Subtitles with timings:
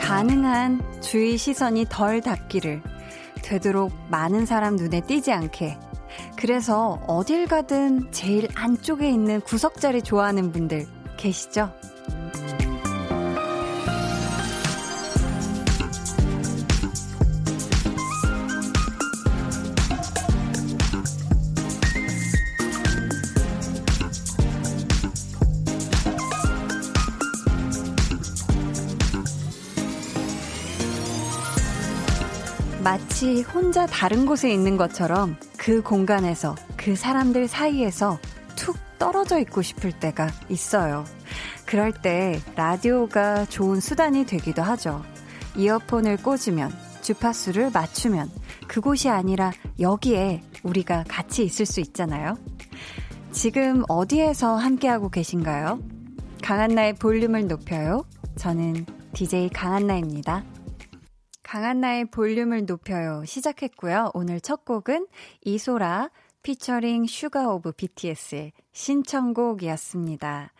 [0.00, 2.82] 가능한 주의 시선이 덜 닿기를
[3.42, 5.78] 되도록 많은 사람 눈에 띄지 않게
[6.34, 10.86] 그래서 어딜 가든 제일 안쪽에 있는 구석자리 좋아하는 분들
[11.16, 11.72] 계시죠?
[33.18, 38.16] 마치 혼자 다른 곳에 있는 것처럼 그 공간에서 그 사람들 사이에서
[38.54, 41.04] 툭 떨어져 있고 싶을 때가 있어요.
[41.66, 45.02] 그럴 때 라디오가 좋은 수단이 되기도 하죠.
[45.56, 46.70] 이어폰을 꽂으면
[47.02, 48.30] 주파수를 맞추면
[48.68, 49.50] 그곳이 아니라
[49.80, 52.38] 여기에 우리가 같이 있을 수 있잖아요.
[53.32, 55.80] 지금 어디에서 함께하고 계신가요?
[56.40, 58.04] 강한나의 볼륨을 높여요.
[58.36, 60.44] 저는 DJ 강한나입니다.
[61.48, 64.10] 강한나의 볼륨을 높여요 시작했고요.
[64.12, 65.06] 오늘 첫 곡은
[65.46, 66.10] 이소라
[66.42, 70.52] featuring SUGA of BTS의 신청곡이었습니다.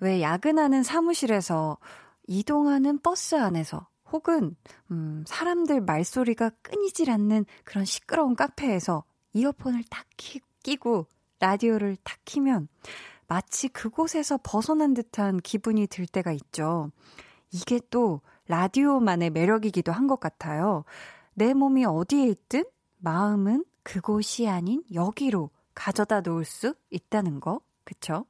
[0.00, 1.78] 왜 야근하는 사무실에서
[2.26, 4.54] 이동하는 버스 안에서 혹은
[4.90, 11.06] 음, 사람들 말소리가 끊이질 않는 그런 시끄러운 카페에서 이어폰을 딱 끼, 끼고
[11.40, 12.68] 라디오를 딱 키면
[13.28, 16.90] 마치 그곳에서 벗어난 듯한 기분이 들 때가 있죠.
[17.50, 20.84] 이게 또 라디오만의 매력이기도 한 것 같아요.
[21.34, 22.64] 내 몸이 어디에 있든
[22.98, 27.60] 마음은 그곳이 아닌 여기로 가져다 놓을 수 있다는 거.
[27.84, 28.24] 그쵸?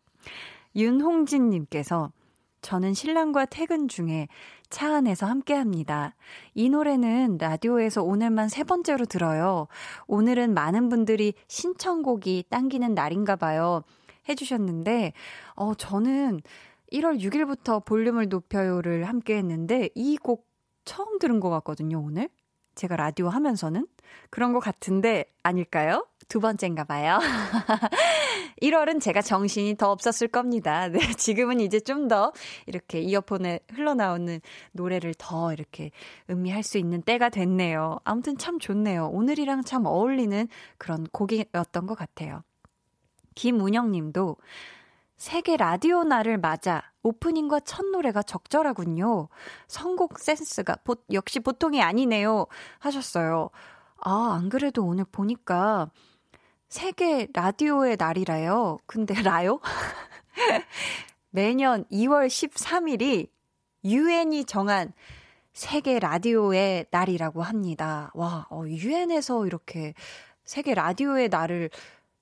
[0.76, 2.12] 윤홍진님께서
[2.60, 4.28] 저는 신랑과 퇴근 중에
[4.68, 6.14] 차 안에서 함께 합니다.
[6.54, 9.68] 이 노래는 라디오에서 오늘만 세 번째로 들어요.
[10.06, 13.82] 오늘은 많은 분들이 신청곡이 당기는 날인가 봐요.
[14.28, 15.14] 해주셨는데,
[15.54, 16.42] 어, 저는
[16.92, 20.46] 1월 6일부터 볼륨을 높여요를 함께 했는데 이 곡
[20.84, 22.28] 처음 들은 것 같거든요, 오늘.
[22.74, 23.86] 제가 라디오 하면서는.
[24.30, 26.06] 그런 것 같은데 아닐까요?
[26.28, 27.18] 두 번째인가 봐요.
[28.62, 30.88] 1월은 제가 정신이 더 없었을 겁니다.
[30.92, 32.32] 네, 지금은 이제 좀 더
[32.66, 34.40] 이렇게 이어폰에 흘러나오는
[34.72, 35.90] 노래를 더 이렇게
[36.30, 37.98] 음미할 수 있는 때가 됐네요.
[38.04, 39.08] 아무튼 참 좋네요.
[39.08, 40.48] 오늘이랑 참 어울리는
[40.78, 42.42] 그런 곡이었던 것 같아요.
[43.34, 44.36] 김운영 님도
[45.18, 49.28] 세계 라디오 날을 맞아 오프닝과 첫 노래가 적절하군요.
[49.66, 52.46] 선곡 센스가 보, 역시 보통이 아니네요.
[52.78, 53.50] 하셨어요.
[54.00, 55.90] 아, 안 그래도 오늘 보니까
[56.68, 58.78] 세계 라디오의 날이라요.
[58.86, 59.58] 근데 라요?
[61.30, 63.28] 매년 2월 13일이
[63.84, 64.92] 유엔이 정한
[65.52, 68.12] 세계 라디오의 날이라고 합니다.
[68.14, 69.94] 와, 어, 유엔에서 이렇게
[70.44, 71.70] 세계 라디오의 날을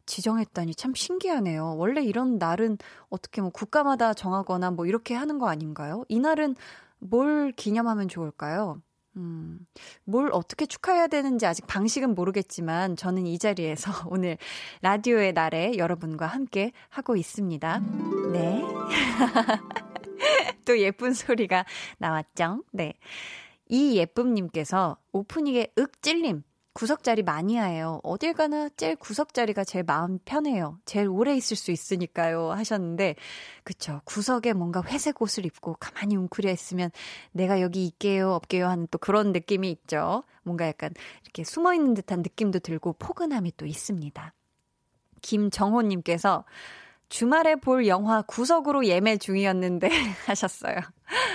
[0.07, 1.77] 지정했다니 참 신기하네요.
[1.77, 2.79] 원래 이런 날은
[3.11, 6.05] 어떻게 뭐 국가마다 정하거나 뭐 이렇게 하는 거 아닌가요?
[6.09, 6.57] 이 날은
[6.99, 8.81] 뭘 기념하면 좋을까요?
[9.17, 9.59] 음,
[10.05, 14.37] 뭘 어떻게 축하해야 되는지 아직 방식은 모르겠지만 저는 이 자리에서 오늘
[14.83, 17.81] 라디오의 날에 여러분과 함께 하고 있습니다.
[18.33, 18.63] 네.
[20.65, 21.65] 또 예쁜 소리가
[21.99, 22.63] 나왔죠?
[22.73, 22.95] 네.
[23.69, 26.43] 이 예쁨님께서 오프닝에 윽 찔림
[26.77, 28.01] 구석자리 마니아예요.
[28.03, 30.79] 어딜 가나 제일 구석자리가 제일 마음 편해요.
[30.85, 32.51] 제일 오래 있을 수 있으니까요.
[32.53, 33.15] 하셨는데,
[33.65, 34.03] 그쵸.
[34.05, 36.91] 구석에 뭔가 회색 옷을 입고 가만히 웅크려 있으면
[37.33, 40.23] 내가 여기 있게요, 없게요 하는 또 그런 느낌이 있죠.
[40.43, 40.91] 뭔가 약간
[41.23, 44.35] 이렇게 숨어 있는 듯한 느낌도 들고 포근함이 또 있습니다.
[45.23, 46.45] 김정호님께서
[47.09, 49.89] 주말에 볼 영화 구석으로 예매 중이었는데
[50.27, 50.77] 하셨어요.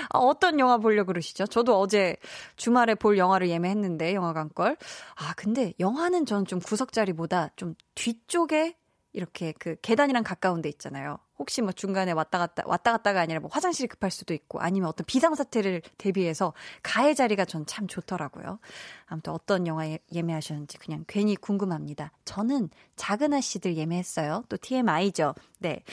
[0.10, 1.46] 아, 어떤 영화 보려고 그러시죠?
[1.46, 2.18] 저도 어제
[2.58, 4.78] 주말에 볼 영화를 예매했는데 영화관 걸.
[5.16, 8.76] 아, 근데 영화는 저는 좀 구석 자리보다 좀 뒤쪽에
[9.14, 11.18] 이렇게 그 계단이랑 가까운 데 있잖아요.
[11.40, 15.06] 혹시 뭐 중간에 왔다 갔다 왔다 갔다가 아니라 뭐 화장실이 급할 수도 있고 아니면 어떤
[15.06, 16.54] 비상 사태를 대비해서
[16.84, 18.60] 가해 자리가 전 참 좋더라고요.
[19.06, 22.12] 아무튼 어떤 영화 예, 예매하셨는지 그냥 괜히 궁금합니다.
[22.26, 24.44] 저는 작은 아씨들 예매했어요.
[24.50, 25.34] 또 TMI죠.
[25.60, 25.84] 네.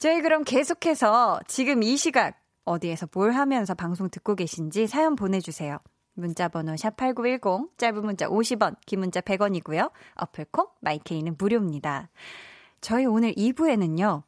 [0.00, 5.78] 저희 그럼 계속해서 지금 이 시각 어디에서 뭘 하면서 방송 듣고 계신지 사연 보내주세요.
[6.14, 9.92] 문자번호 샵8910, 짧은 문자 50원, 긴 문자 100원이고요.
[10.16, 12.08] 어플콩, 마이케이는 무료입니다.
[12.80, 14.22] 저희 오늘 2부에는요,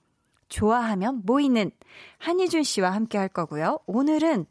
[0.49, 1.71] 좋아하면 모이는
[2.19, 3.79] 한희준 씨와 함께 할 거고요.
[3.87, 4.47] 오늘은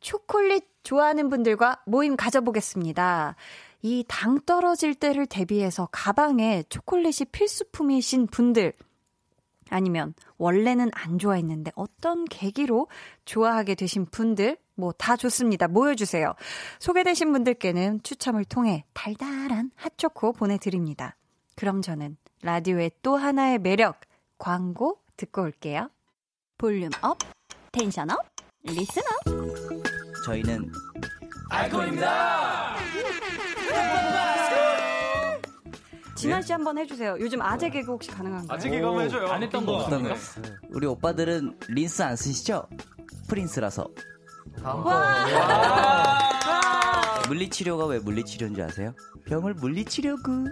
[0.00, 3.34] 초콜릿 좋아하는 분들과 모임 가져보겠습니다.
[3.82, 8.72] 이 당 떨어질 때를 대비해서 가방에 초콜릿이 필수품이신 분들,
[9.70, 12.88] 아니면 원래는 안 좋아했는데 어떤 계기로
[13.24, 15.68] 좋아하게 되신 분들 뭐 다 좋습니다.
[15.68, 16.34] 모여주세요.
[16.78, 21.16] 소개되신 분들께는 추첨을 통해 달달한 핫초코 보내드립니다.
[21.56, 24.00] 그럼 저는 라디오의 또 하나의 매력
[24.38, 25.90] 광고 듣고 올게요.
[26.56, 27.18] Volume up,
[27.72, 28.18] tension up,
[28.62, 30.24] listen up.
[30.24, 30.70] 저희는
[31.50, 32.76] iKON입니다.
[36.14, 37.16] 진환 씨 한번 해주세요.
[37.20, 38.56] 요즘 아재 개그 혹시 가능한가요?
[38.56, 39.28] 아재 개그 한번 해줘요.
[39.28, 40.14] 안 했던 거 거?
[40.70, 42.68] 우리 오빠들은 린스 안 쓰시죠?
[43.28, 43.88] prince라서.
[47.28, 48.94] 물리치료가 왜 물리치료인 줄 아세요?
[49.28, 50.46] 병을 물리치려구.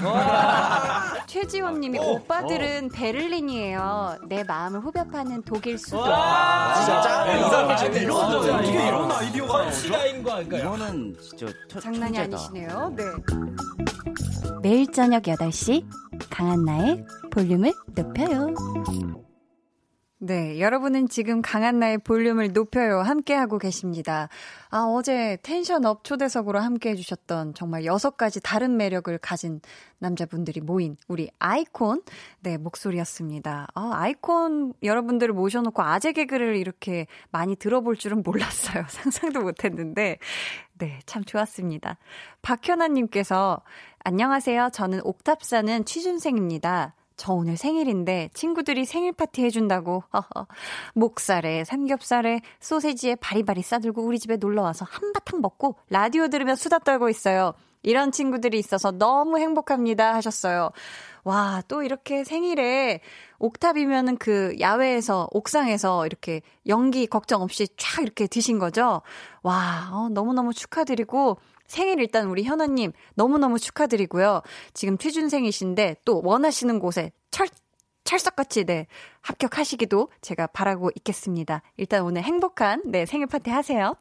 [1.26, 4.18] 최지원님이 어, 오빠들은 베를린이에요.
[4.28, 5.98] 내 마음을 후벼파는 독일 수도.
[5.98, 12.36] 진짜 네, 이상한 진짜 이런 어떻게 이런 아이디어가 그러니까 이거는 진짜 처, 장난이 천재다.
[12.36, 12.94] 아니시네요.
[12.96, 13.04] 네.
[14.62, 15.84] 매일 저녁 8시
[16.30, 18.54] 강한나의 볼륨을 높여요.
[20.22, 24.28] 네, 여러분은 지금 강한나의 볼륨을 높여요 함께하고 계십니다.
[24.68, 29.62] 아, 어제 텐션업 초대석으로 함께 해 주셨던 정말 여섯 가지 다른 매력을 가진
[29.98, 32.02] 남자분들이 모인 우리 아이콘,
[32.40, 33.68] 네, 목소리였습니다.
[33.74, 38.84] 아, 아이콘 여러분들을 모셔놓고 아재 개그를 이렇게 많이 들어볼 줄은 몰랐어요.
[38.92, 40.18] 상상도 못 했는데,
[40.76, 41.96] 네, 참 좋았습니다.
[42.42, 43.62] 박현아 님께서,
[44.04, 44.68] 안녕하세요.
[44.74, 46.94] 저는 옥탑 사는 취준생입니다.
[47.20, 50.04] 저 오늘 생일인데 친구들이 생일 파티 해준다고
[50.94, 57.10] 목살에 삼겹살에 소세지에 바리바리 싸들고 우리 집에 놀러 와서 한바탕 먹고 라디오 들으며 수다 떨고
[57.10, 57.52] 있어요.
[57.82, 60.70] 이런 친구들이 있어서 너무 행복합니다 하셨어요.
[61.22, 63.00] 와, 또 이렇게 생일에
[63.38, 69.02] 옥탑이면은 그 야외에서 옥상에서 이렇게 연기 걱정 없이 쫙 이렇게 드신 거죠.
[69.42, 71.36] 와, 어, 너무너무 축하드리고
[71.70, 74.42] 생일 일단 우리 현아님 너무너무 축하드리고요.
[74.74, 77.46] 지금 취준생이신데 또 원하시는 곳에 철,
[78.02, 78.88] 찰석같이 네,
[79.20, 81.62] 합격하시기도 제가 바라고 있겠습니다.
[81.76, 83.94] 일단 오늘 행복한 네, 생일 파티 하세요.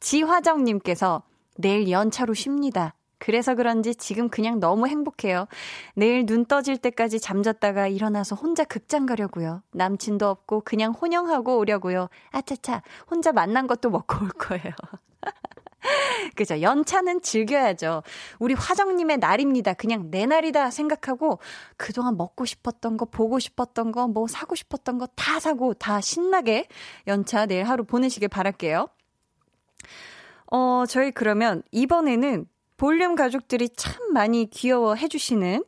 [0.00, 1.22] 지화정님께서
[1.58, 2.94] 내일 연차로 쉽니다.
[3.18, 5.46] 그래서 그런지 지금 그냥 너무 행복해요.
[5.94, 9.62] 내일 눈 떠질 때까지 잠잤다가 일어나서 혼자 극장 가려고요.
[9.72, 12.08] 남친도 없고 그냥 혼영하고 오려고요.
[12.30, 14.72] 아차차, 혼자 만난 것도 먹고 올 거예요.
[16.36, 16.60] 그죠.
[16.60, 18.02] 연차는 즐겨야죠.
[18.38, 19.74] 우리 화정님의 날입니다.
[19.74, 21.38] 그냥 내 날이다 생각하고
[21.76, 26.66] 그동안 먹고 싶었던 거, 보고 싶었던 거, 뭐 사고 싶었던 거 다 사고 다 신나게
[27.06, 28.88] 연차 내일 하루 보내시길 바랄게요.
[30.52, 32.46] 어, 저희 그러면 이번에는
[32.76, 35.64] 볼륨 가족들이 참 많이 귀여워 해 주시는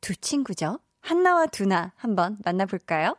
[0.00, 0.78] 두 친구죠.
[1.00, 3.16] 한나와 두나 한번 만나볼까요?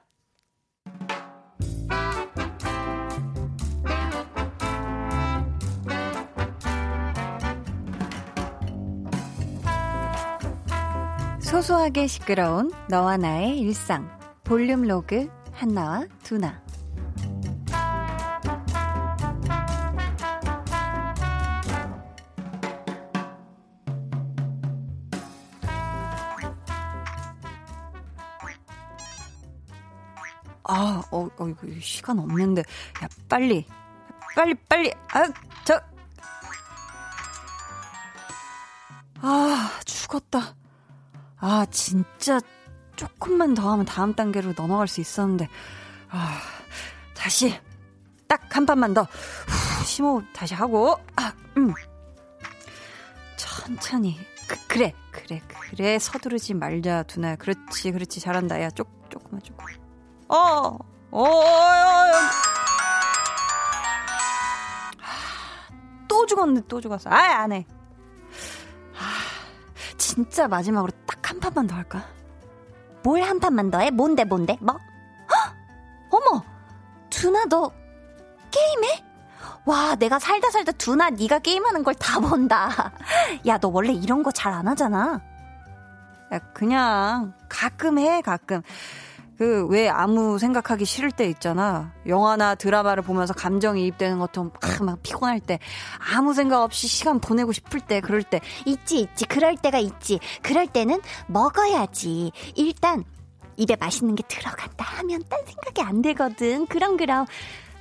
[11.52, 14.10] 소소하게 시끄러운 너와 나의 일상
[14.46, 16.64] 볼륨 로그 한나와 두나
[30.64, 32.62] 아, 어, 어, 이거 시간 없는데.
[33.04, 33.66] 야, 빨리.
[34.34, 34.94] 빨리, 빨리.
[35.12, 35.28] 아,
[35.66, 35.82] 저.
[39.20, 40.61] 아, 죽었다.
[41.42, 42.40] 아, 진짜
[42.96, 45.50] 조금만 더 하면 다음 단계로 넘어갈 수 있었는데.
[46.10, 46.40] 아,
[47.16, 47.60] 다시.
[48.28, 49.02] 딱 한 판만 더.
[49.04, 50.98] 후, 심호흡 다시 하고.
[51.16, 51.74] 아, 음.
[53.38, 54.20] 천천히.
[54.48, 55.98] 그, 그래, 그래, 그래.
[56.00, 57.36] 서두르지 말자, 두나야.
[57.38, 58.20] 그렇지, 그렇지.
[58.20, 58.62] 잘한다.
[58.62, 59.66] 야, 쪼, 조금만, 조금.
[60.28, 60.78] 어, 어,
[61.12, 62.12] 어, 어,
[66.08, 67.10] 또 죽었는데 또 죽었어.
[67.10, 67.66] 아, 안 해.
[68.98, 69.18] 아,
[69.98, 71.01] 진짜 마지막으로 딱
[71.32, 72.04] 한 판만 더 할까?
[73.04, 73.90] 뭘 한 판만 더 해?
[73.90, 74.58] 뭔데 뭔데?
[74.60, 74.78] 뭐?
[75.34, 75.56] 헉!
[76.12, 76.44] 어머,
[77.10, 77.72] 두나 너
[78.52, 79.04] 게임해?
[79.66, 82.92] 와 내가 살다 살다 두나 네가 게임하는 걸 다 본다.
[83.48, 85.22] 야 너 원래 이런 거 잘 안 하잖아.
[86.34, 88.62] 야, 그냥 가끔 해 가끔.
[89.42, 91.92] 그 왜 아무 생각하기 싫을 때 있잖아.
[92.06, 95.58] 영화나 드라마를 보면서 감정이 입되는 것도 막, 막 피곤할 때
[96.14, 100.20] 아무 생각 없이 시간 보내고 싶을 때 그럴 때 있지 있지 그럴 때가 있지.
[100.44, 102.32] 그럴 때는 먹어야지.
[102.56, 103.04] 일단
[103.58, 106.68] 입에 맛있는 게 들어간다 하면 딴 생각이 안 되거든.
[106.68, 107.26] 그럼 그럼.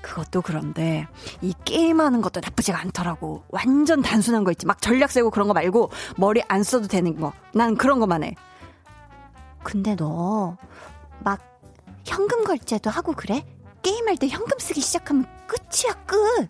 [0.00, 1.06] 그것도 그런데
[1.42, 3.44] 이 게임하는 것도 나쁘지가 않더라고.
[3.50, 4.64] 완전 단순한 거 있지.
[4.64, 7.34] 막 전략 세고 그런 거 말고 머리 안 써도 되는 거.
[7.52, 8.34] 난 그런 거만 해.
[9.62, 10.56] 근데 너
[11.22, 11.40] 막
[12.04, 13.44] 현금 결제도 하고 그래?
[13.82, 16.48] 게임할 때 현금 쓰기 시작하면 끝이야 끝.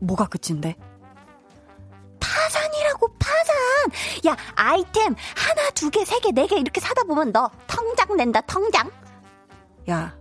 [0.00, 0.76] 뭐가 끝인데?
[2.20, 3.54] 파산이라고 파산.
[4.26, 8.42] 야, 아이템 하나, 두 개, 세 개, 네 개 이렇게 사다 보면 너 통장 낸다,
[8.42, 8.90] 통장.
[9.88, 10.14] 야,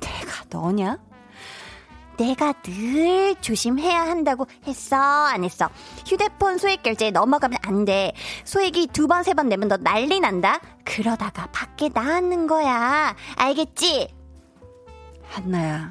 [0.00, 0.98] 내가 너냐?
[2.18, 5.68] 내가 늘 조심해야 한다고 했어, 안 했어?
[6.06, 8.12] 휴대폰 소액 결제에 넘어가면 안 돼.
[8.44, 10.60] 소액이 두 번, 세 번 내면 너 난리 난다?
[10.84, 13.14] 그러다가 밖에 나앉는 거야.
[13.36, 14.14] 알겠지?
[15.28, 15.90] 한나야,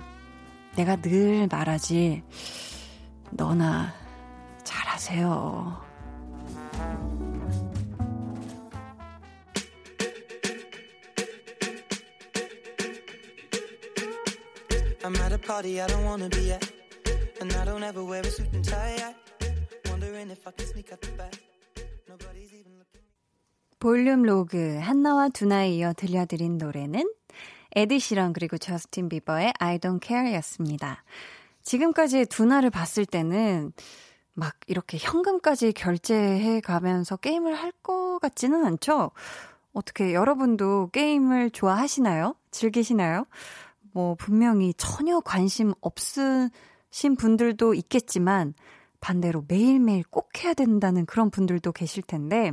[0.76, 2.24] 내가 늘 말하지.
[3.32, 3.94] 너나
[4.64, 5.82] 잘하세요.
[15.06, 16.66] I'm at a party I don't wanna be at.
[17.40, 18.98] And I don't ever wear a suit and tie.
[18.98, 19.14] I
[19.92, 21.38] wondering if I can sneak out the back.
[22.10, 23.06] Nobody's even looking.
[23.80, 27.08] 볼륨 로그 한나와 두나에 이어 들려드린 노래는
[27.76, 31.04] 에디시런 그리고 저스틴 비버의 I Don't Care였습니다.
[31.62, 33.74] 지금까지 두나를 봤을 때는
[34.34, 39.12] 막 이렇게 현금까지 결제해 가면서 게임을 할 것 같지는 않죠?
[39.72, 42.36] 어떻게 여러분도 게임을 좋아하시나요?
[42.50, 43.28] 즐기시나요?
[43.96, 48.54] 뭐 분명히 전혀 관심 없으신 분들도 있겠지만
[49.00, 52.52] 반대로 매일매일 꼭 해야 된다는 그런 분들도 계실 텐데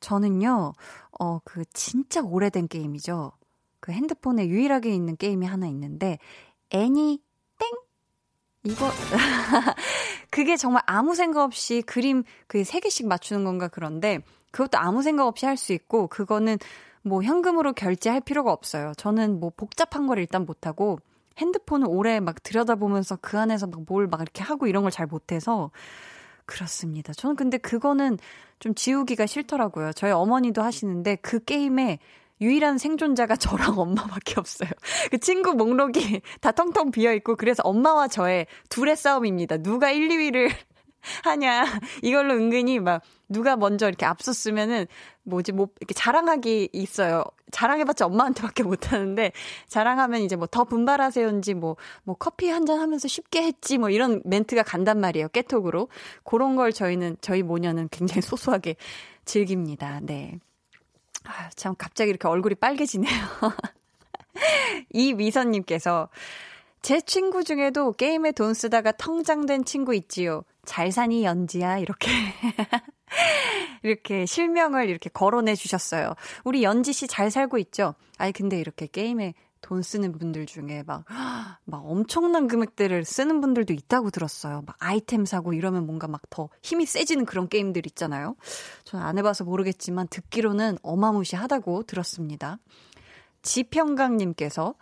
[0.00, 0.72] 저는요,
[1.20, 3.32] 어, 그 진짜 오래된 게임이죠.
[3.80, 6.18] 그 핸드폰에 유일하게 있는 게임이 하나 있는데
[6.70, 7.20] 애니
[7.58, 7.70] 땡
[8.64, 8.90] 이거
[10.30, 14.20] 그게 정말 아무 생각 없이 그림 그 세 개씩 맞추는 건가 그런데
[14.52, 16.58] 그것도 아무 생각 없이 할 수 있고 그거는
[17.02, 18.92] 뭐 현금으로 결제할 필요가 없어요.
[18.96, 20.98] 저는 뭐 복잡한 걸 일단 못하고
[21.38, 25.70] 핸드폰을 오래 막 들여다보면서 그 안에서 막뭘막 이렇게 하고 이런 걸 잘 못해서
[26.46, 27.12] 그렇습니다.
[27.12, 28.18] 저는 근데 그거는
[28.58, 29.92] 좀 지우기가 싫더라고요.
[29.92, 31.98] 저희 어머니도 하시는데 그 게임에
[32.40, 34.70] 유일한 생존자가 저랑 엄마밖에 없어요.
[35.10, 39.58] 그 친구 목록이 다 텅텅 비어 있고 그래서 엄마와 저의 둘의 싸움입니다.
[39.58, 40.50] 누가 1, 2위를
[41.24, 41.64] 하냐.
[42.02, 44.86] 이걸로 은근히 막 누가 먼저 이렇게 앞섰으면은
[45.24, 47.24] 뭐지 뭐 이렇게 자랑하기 있어요.
[47.50, 49.32] 자랑해봤자 엄마한테밖에 못하는데
[49.68, 54.20] 자랑하면 이제 뭐 더 분발하세요인지 뭐뭐 뭐 커피 한 잔 하면서 쉽게 했지 뭐 이런
[54.24, 55.28] 멘트가 간단 말이에요.
[55.28, 55.88] 깨톡으로
[56.24, 58.76] 그런 걸 저희는 저희 모녀는 굉장히 소소하게
[59.24, 60.00] 즐깁니다.
[60.02, 60.38] 네.
[61.24, 63.12] 아, 참 갑자기 이렇게 얼굴이 빨개지네요.
[64.92, 66.08] 이 미선님께서
[66.82, 70.42] 제 친구 중에도 게임에 돈 쓰다가 통장된 친구 있지요.
[70.64, 72.10] 잘 사니 연지야 이렇게
[73.82, 76.14] 이렇게 실명을 이렇게 거론해 주셨어요.
[76.44, 77.94] 우리 연지 씨 잘 살고 있죠?
[78.18, 81.04] 아니 근데 이렇게 게임에 돈 쓰는 분들 중에 막,
[81.64, 84.62] 막 엄청난 금액대를 쓰는 분들도 있다고 들었어요.
[84.66, 88.34] 막 아이템 사고 이러면 뭔가 막 더 힘이 세지는 그런 게임들 있잖아요.
[88.84, 92.58] 저는 안 해봐서 모르겠지만 듣기로는 어마무시하다고 들었습니다.
[93.42, 94.74] 지평강님께서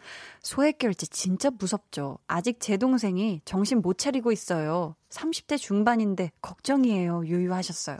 [0.42, 2.18] 소액결제 진짜 무섭죠.
[2.26, 4.94] 아직 제 동생이 정신 못 차리고 있어요.
[5.10, 7.26] 30대 중반인데 걱정이에요.
[7.26, 7.98] 유유하셨어요.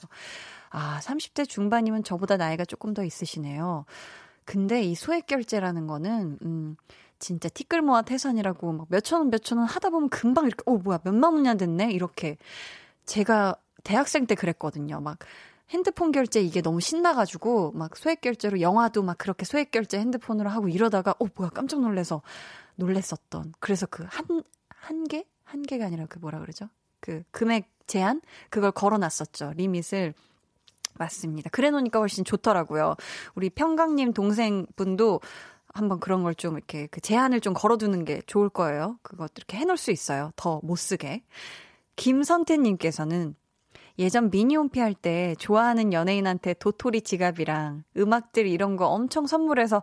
[0.71, 3.85] 아, 30대 중반이면 저보다 나이가 조금 더 있으시네요.
[4.45, 6.77] 근데 이 소액결제라는 거는, 음,
[7.19, 11.01] 진짜 티끌 모아 태산이라고 막 몇천 원, 몇천 원 하다 보면 금방 이렇게, 어, 뭐야,
[11.05, 11.93] 몇만 원이나 됐네?
[11.93, 12.37] 이렇게.
[13.05, 15.01] 제가 대학생 때 그랬거든요.
[15.01, 15.19] 막
[15.71, 20.69] 핸드폰 결제 이게 너무 신나가지고 막 소액 결제로 영화도 막 그렇게 소액 결제 핸드폰으로 하고
[20.69, 22.23] 이러다가 어 뭐야 깜짝 놀래서
[22.77, 24.43] 놀랬었던 그래서 그 한
[24.83, 25.25] 한 개?
[25.45, 26.69] 한 개가 아니라 그 뭐라 그러죠?
[27.01, 30.15] 그 금액 제한 그걸 걸어놨었죠 리밋을
[30.95, 31.51] 맞습니다.
[31.51, 32.97] 그래 놓으니까 훨씬 좋더라고요.
[33.35, 35.21] 우리 평강님 동생분도
[35.73, 38.99] 한번 그런 걸 좀 이렇게 그 제한을 좀 걸어두는 게 좋을 거예요.
[39.03, 40.33] 그것 이렇게 해놓을 수 있어요.
[40.37, 41.23] 더 못 쓰게.
[41.97, 43.35] 김선태님께서는
[44.01, 49.83] 예전 미니홈피 할 때 좋아하는 연예인한테 도토리 지갑이랑 음악들 이런 거 엄청 선물해서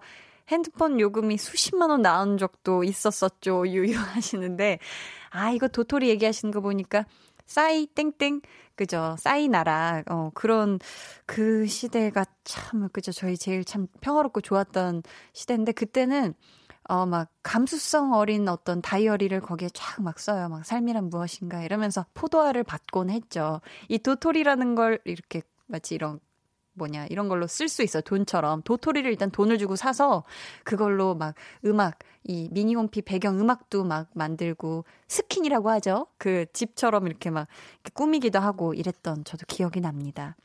[0.50, 3.68] 핸드폰 요금이 수십만 원 나온 적도 있었었죠.
[3.68, 4.80] 유유하시는데.
[5.30, 7.06] 아, 이거 도토리 얘기하시는 거 보니까
[7.46, 8.42] 싸이 땡땡
[8.76, 10.80] 그죠 싸이 나라 어 그런
[11.26, 16.34] 그 시대가 참 그죠 저희 제일 참 평화롭고 좋았던 시대인데 그때는
[16.90, 20.48] 어, 막, 감수성 어린 어떤 다이어리를 거기에 쫙 막 써요.
[20.50, 23.62] 막, 삶이란 무엇인가 이러면서 포도알을 받곤 했죠.
[23.90, 26.20] 이 도토리라는 걸 이렇게 마치 이런,
[26.74, 28.02] 뭐냐, 이런 걸로 쓸 수 있어요.
[28.02, 28.62] 돈처럼.
[28.62, 30.24] 도토리를 일단 돈을 주고 사서
[30.64, 36.08] 그걸로 막 음악, 이 미니홈피 배경 음악도 막 만들고 스킨이라고 하죠.
[36.18, 40.36] 그 집처럼 이렇게 막 이렇게 꾸미기도 하고 이랬던 저도 기억이 납니다.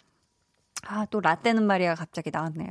[0.86, 2.70] 아, 또 라떼는 말이야 갑자기 나왔네요.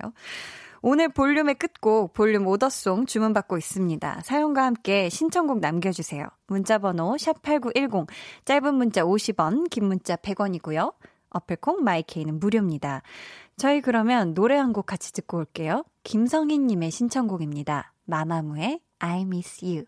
[0.83, 4.21] 오늘 볼륨의 끝곡 볼륨 오더송 주문받고 있습니다.
[4.23, 6.25] 사연과 함께 신청곡 남겨주세요.
[6.47, 8.07] 문자번호 샵8910
[8.45, 10.93] 짧은 문자 50원 긴 문자 100원이고요.
[11.29, 13.03] 어플콩 마이케이는 무료입니다.
[13.57, 15.83] 저희 그러면 노래 한 곡 같이 듣고 올게요.
[16.03, 17.93] 김성희님의 신청곡입니다.
[18.05, 19.83] 마마무의 I miss you.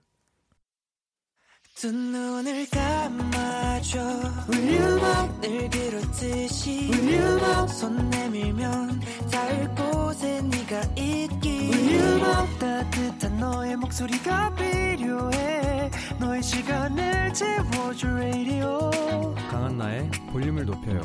[1.75, 3.99] 두 눈을 감아줘.
[4.47, 9.01] 울륨업 늘 그렇듯이 울륨업 손 내밀면
[9.31, 11.71] 닿을 곳에 네가 있기.
[11.73, 15.91] 울륨업 따뜻한 너의 목소리가 필요해.
[16.19, 18.91] 너의 시간을 채워줄 radio.
[19.49, 21.01] 강한 나의 볼륨을 높여요.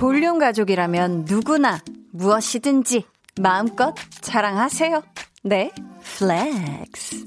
[0.00, 1.78] 볼륨 가족이라면 누구나
[2.12, 3.04] 무엇이든지
[3.38, 5.02] 마음껏 자랑하세요.
[5.42, 5.70] 네,
[6.02, 7.26] flex.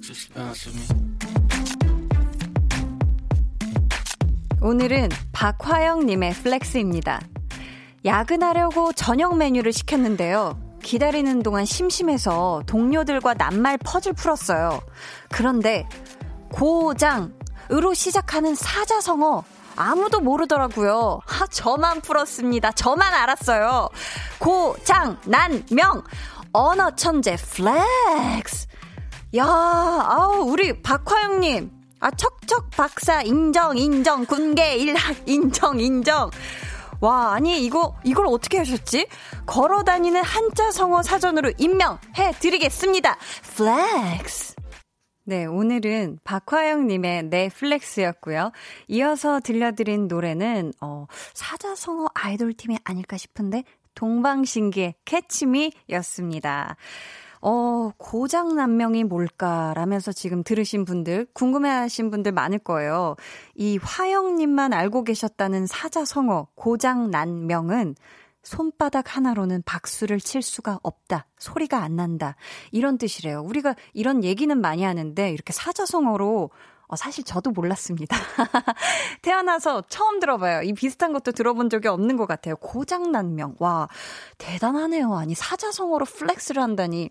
[4.59, 7.21] 오늘은 박화영님의 flex입니다.
[8.05, 10.59] 야근하려고 저녁 메뉴를 시켰는데요.
[10.81, 14.81] 기다리는 동안 심심해서 동료들과 낱말 퍼즐 풀었어요.
[15.29, 15.87] 그런데
[16.51, 19.43] 고장으로 시작하는 사자성어
[19.75, 21.19] 아무도 모르더라고요.
[21.25, 22.71] 하, 저만 풀었습니다.
[22.73, 23.89] 저만 알았어요.
[24.39, 26.03] 고 장, 난, 명.
[26.51, 28.67] 언어 천재, flex.
[29.37, 31.71] 야, 아우, 우리 박화영님.
[31.99, 34.25] 아, 척척 박사, 인정, 인정.
[34.25, 36.29] 군계 일학, 인정, 인정.
[36.99, 39.07] 와, 아니, 이거, 이걸 어떻게 하셨지?
[39.45, 43.17] 걸어 다니는 한자 성어 사전으로 임명해 드리겠습니다.
[43.55, 44.52] flex.
[45.25, 48.51] 네, 오늘은 박화영님의 넷플렉스였고요.
[48.89, 53.63] 이어서 들려드린 노래는 어, 사자성어 아이돌팀이 아닐까 싶은데
[53.95, 56.75] 동방신기의 캐치미였습니다.
[57.39, 63.15] 어, 고장 난명이 뭘까라면서 지금 들으신 분들, 궁금해하신 분들 많을 거예요.
[63.55, 67.95] 이 화영님만 알고 계셨다는 사자성어 고장 난명은
[68.43, 71.27] 손바닥 하나로는 박수를 칠 수가 없다.
[71.39, 72.35] 소리가 안 난다.
[72.71, 73.41] 이런 뜻이래요.
[73.41, 76.51] 우리가 이런 얘기는 많이 하는데 이렇게 사자성어로
[76.87, 78.15] 어, 사실 저도 몰랐습니다.
[79.23, 80.61] 태어나서 처음 들어봐요.
[80.63, 82.55] 이 비슷한 것도 들어본 적이 없는 것 같아요.
[82.57, 83.55] 고장난명.
[83.59, 83.87] 와,
[84.37, 85.13] 대단하네요.
[85.15, 87.09] 아니, 사자성어로 flex를 한다니.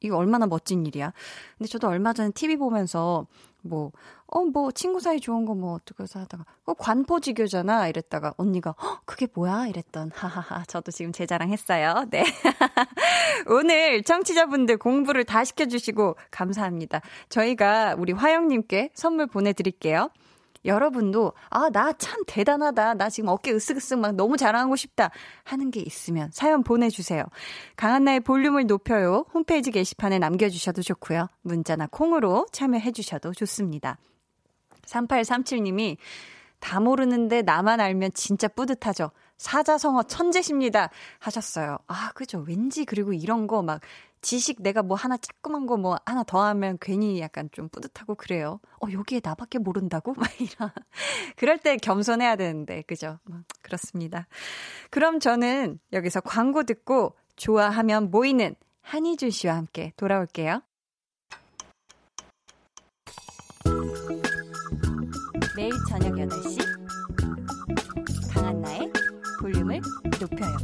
[0.00, 1.12] 이거 얼마나 멋진 일이야.
[1.58, 3.26] 근데 저도 얼마 전에 TV 보면서
[3.62, 3.92] 뭐,
[4.26, 7.88] 어, 뭐, 친구 사이 좋은 거 뭐, 어떻게 해서 하다가, 어, 관포지교잖아.
[7.88, 9.66] 이랬다가, 언니가, 어, 그게 뭐야?
[9.66, 10.64] 이랬던, 하하하.
[10.66, 12.06] 저도 지금 제 자랑 했어요.
[12.10, 12.24] 네.
[13.48, 17.00] 오늘 청취자분들 공부를 다 시켜주시고, 감사합니다.
[17.28, 20.10] 저희가 우리 화영님께 선물 보내드릴게요.
[20.64, 22.94] 여러분도, 아, 나 참 대단하다.
[22.94, 25.10] 나 지금 어깨 으쓱으쓱 막 너무 자랑하고 싶다.
[25.44, 27.24] 하는 게 있으면 사연 보내주세요.
[27.76, 29.24] 강한나의 볼륨을 높여요.
[29.34, 31.28] 홈페이지 게시판에 남겨주셔도 좋고요.
[31.42, 33.98] 문자나 콩으로 참여해주셔도 좋습니다.
[34.86, 35.96] 3837님이
[36.58, 39.10] 다 모르는데 나만 알면 진짜 뿌듯하죠.
[39.38, 40.90] 사자성어 천재십니다.
[41.18, 41.78] 하셨어요.
[41.86, 42.44] 아, 그죠.
[42.46, 43.80] 왠지 그리고 이런 거 막
[44.22, 48.60] 지식 내가 뭐 하나 조그만 거 뭐 하나 더 하면 괜히 약간 좀 뿌듯하고 그래요.
[48.82, 50.12] 어, 여기에 나밖에 모른다고?
[50.18, 50.70] 막 이런.
[51.36, 53.18] 그럴 때 겸손해야 되는데, 그죠?
[53.24, 54.26] 뭐, 그렇습니다.
[54.90, 60.62] 그럼 저는 여기서 광고 듣고 좋아하면 모이는 한희준 씨와 함께 돌아올게요.
[65.56, 66.58] 매일 저녁 8시
[68.34, 68.92] 강한나의
[69.40, 69.80] 볼륨을
[70.20, 70.56] 높여요.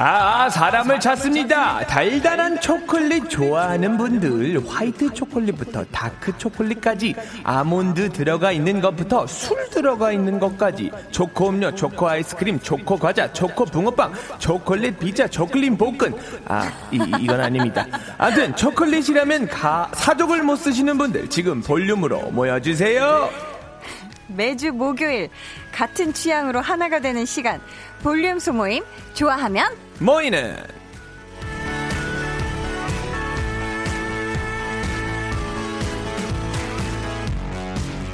[0.00, 1.84] 아, 사람을 찾습니다.
[1.88, 10.38] 달달한 초콜릿 좋아하는 분들, 화이트 초콜릿부터 다크 초콜릿까지, 아몬드 들어가 있는 것부터 술 들어가 있는
[10.38, 16.14] 것까지, 초코 음료, 초코 아이스크림, 초코 과자, 초코 붕어빵, 초콜릿 피자, 초콜릿 볶은.
[16.46, 17.84] 아, 이, 이건 아닙니다.
[18.18, 23.30] 아무튼, 초콜릿이라면 가, 사족을 못 쓰시는 분들, 지금 볼륨으로 모여주세요.
[24.28, 25.28] 매주 목요일
[25.72, 27.60] 같은 취향으로 하나가 되는 시간
[28.02, 28.84] 볼륨 소모임
[29.14, 30.56] 좋아하면 모이는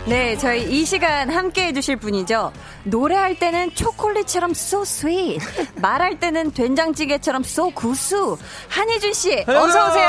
[0.06, 2.52] 네, 저희 이 시간 함께 해주실 분이죠.
[2.84, 5.38] 노래할 때는 초콜릿처럼 so sweet,
[5.80, 8.36] 말할 때는 된장찌개처럼 so 구수.
[8.68, 10.08] 한희준 씨, 어서 오세요.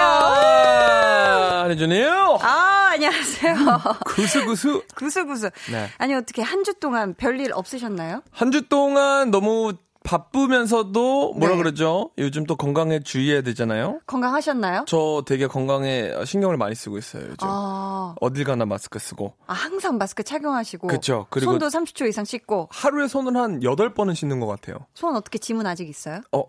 [1.61, 2.39] 한혜준이에요.
[2.41, 3.55] 아, 안녕하세요.
[4.05, 4.83] 구수 구수.
[4.97, 5.49] 구수 구수.
[5.71, 5.87] 네.
[5.97, 8.21] 아니 어떻게 한 주 동안 별일 없으셨나요?
[8.31, 9.73] 한 주 동안 너무
[10.05, 11.61] 바쁘면서도 뭐라 네.
[11.61, 12.11] 그러죠?
[12.17, 13.99] 요즘 또 건강에 주의해야 되잖아요.
[14.07, 14.85] 건강하셨나요?
[14.87, 17.37] 저 되게 건강에 신경을 많이 쓰고 있어요, 요즘.
[17.41, 19.33] 아, 어딜 가나 마스크 쓰고.
[19.47, 20.87] 아, 항상 마스크 착용하시고.
[20.87, 21.27] 그쵸.
[21.29, 22.69] 그리고- 손도 30초 이상 씻고.
[22.71, 24.77] 하루에 손을 한 8번은 씻는 것 같아요.
[24.93, 26.21] 손 어떻게 지문 아직 있어요?
[26.31, 26.43] 어,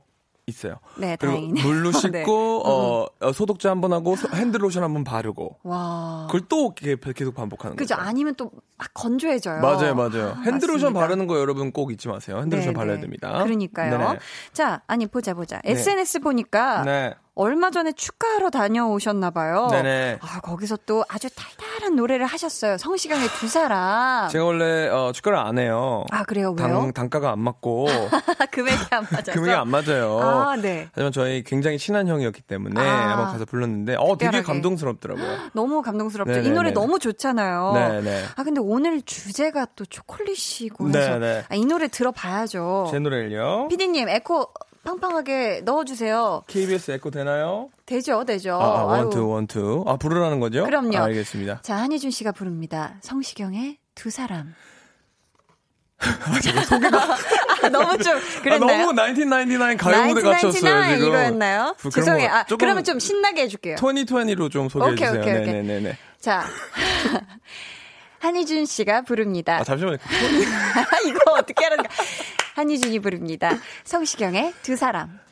[0.46, 0.76] 있어요.
[0.98, 1.62] 네, 그리고 다행이네.
[1.62, 2.24] 물로 씻고, 네.
[2.28, 5.56] 어, 어, 소독제 한 번 하고, 소- 핸드로션 한 번 바르고.
[5.64, 6.26] 와.
[6.30, 7.94] 그걸 또 계속 반복하는 그죠.
[7.96, 8.08] 거죠.
[8.08, 9.60] 아니면 또 아, 건조해져요.
[9.60, 10.34] 맞아요, 맞아요.
[10.36, 11.00] 아, 핸드로션 맞습니다.
[11.00, 12.38] 바르는 거 여러분 꼭 잊지 마세요.
[12.40, 13.00] 핸드로션 네, 발라야 네.
[13.02, 13.42] 됩니다.
[13.42, 13.90] 그러니까요.
[13.98, 14.18] 네네.
[14.52, 15.60] 자, 아니 보자 보자.
[15.64, 15.70] 네.
[15.72, 17.14] SNS 보니까 네.
[17.38, 19.68] 얼마 전에 축가하러 다녀오셨나 봐요.
[19.70, 20.18] 네네.
[20.22, 22.78] 아, 거기서 또 아주 달달한 노래를 하셨어요.
[22.78, 24.30] 성시경의 두 사람.
[24.30, 26.04] 제가 원래 어, 축가를 안 해요.
[26.10, 26.54] 아, 그래요?
[26.58, 26.66] 왜요?
[26.66, 27.88] 당, 단가가 안 맞고
[28.52, 29.32] 금액이 안 맞아서.
[29.36, 30.18] 금액이 안 맞아요.
[30.18, 30.88] 아, 네.
[30.92, 33.10] 하지만 저희 굉장히 친한 형이었기 때문에 아.
[33.10, 34.42] 한번 가서 불렀는데 어 되게 특별하게.
[34.42, 35.36] 감동스럽더라고요.
[35.52, 36.32] 너무 감동스럽죠.
[36.32, 36.54] 이 네네네.
[36.54, 37.72] 노래 너무 좋잖아요.
[37.74, 38.24] 네 네.
[38.36, 41.44] 아, 근데 오늘 주제가 또 초콜릿이고 해서 네네.
[41.48, 42.88] 아, 이 노래 들어봐야죠.
[42.90, 43.68] 제 노래를요.
[43.68, 44.52] 피디님, 에코
[44.84, 46.44] 팡팡하게 넣어주세요.
[46.46, 47.70] KBS 에코 되나요?
[47.86, 48.54] 되죠, 되죠.
[48.60, 49.02] 아, 아유.
[49.04, 49.84] 원투 원투.
[49.86, 50.64] 아 부르라는 거죠?
[50.64, 50.96] 그럼요.
[50.98, 51.60] 알겠습니다.
[51.62, 52.96] 자, 한희준 씨가 부릅니다.
[53.02, 54.54] 성시경의 두 사람.
[55.98, 58.92] 아, 너무 좀 아, 그랬나요?
[58.92, 61.08] 너무 1999 가요 무대 같았어요 1999 지금.
[61.08, 61.74] 이거였나요?
[61.78, 62.28] 그- 그런 죄송해요.
[62.28, 63.76] 거 아, 그러면 좀 신나게 해줄게요.
[63.76, 65.22] 2020로 좀 소개해 오케이, 주세요.
[65.22, 65.46] 오케이, 오케이.
[65.54, 65.96] 네네네네.
[66.20, 66.44] 자,
[68.26, 69.58] 한희준 씨가 부릅니다.
[69.58, 69.98] 아 잠시만요.
[71.06, 71.88] 이거 어떻게 하는 가
[72.54, 73.56] 한희준이 부릅니다.
[73.84, 75.25] 성시경의 두 사람.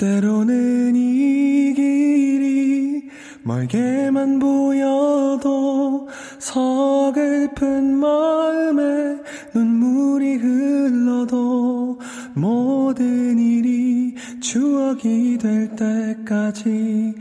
[0.00, 3.10] 때로는 이 길이
[3.42, 6.08] 멀게만 보여도
[6.38, 9.18] 서글픈 마음에
[9.54, 12.00] 눈물이 흘러도
[12.32, 17.14] 모든 일이 추억이 될 때까지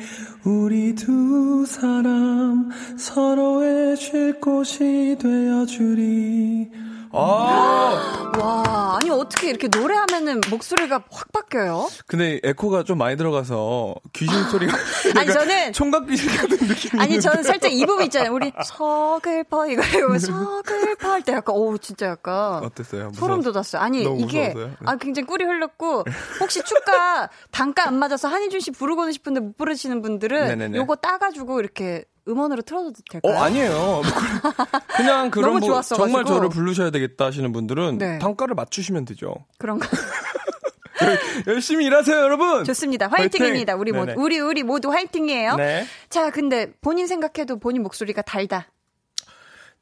[0.46, 6.70] 우리 두 사람 서로의 쉴 곳이 되어주리
[7.12, 11.90] 아 와, 아니 어떻게 이렇게 노래하면은 목소리가 확 바뀌어요?
[12.08, 14.78] 근데 에코가 좀 많이 들어가서 귀신 소리가
[15.18, 17.20] 아니, 저는- 총각 귀신 같은 느낌이 아니.
[17.20, 18.32] 저는 살짝 이 부분 있잖아요.
[18.34, 23.12] 우리 서글퍼 이거 이거 서글퍼 할 때 약간 오 진짜 약간 어땠어요?
[23.16, 23.82] 소름 무서웠- 돋았어요.
[23.82, 24.54] 아니 이게?
[24.54, 24.72] 네.
[24.86, 26.06] 아 굉장히 꿀이 흘렀고
[26.40, 30.78] 혹시 축가 단가 안 맞아서 한희준 씨 부르고는 싶은데 못 부르시는 분들은 네네네.
[30.78, 33.34] 요거 따가지고 이렇게 음원으로 틀어도 될까요?
[33.34, 34.02] 어 아니에요.
[34.96, 35.98] 그냥 그런 너무 뭐 좋았어가지고.
[35.98, 38.20] 정말 저를 부르셔야 되겠다 하시는 분들은 네.
[38.20, 39.34] 단가를 맞추시면 되죠.
[39.58, 39.88] 그런가?
[41.48, 42.64] 열심히 일하세요, 여러분.
[42.66, 43.08] 좋습니다.
[43.08, 43.76] 화이팅입니다.
[43.76, 44.22] 우리 모두 네네.
[44.22, 45.56] 우리 우리 모두 화이팅이에요.
[45.56, 45.86] 네.
[46.10, 48.68] 자, 근데 본인 생각해도 본인 목소리가 달다.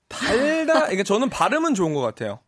[0.08, 0.74] 달다.
[0.82, 2.40] 그러니까 저는 발음은 좋은 것 같아요.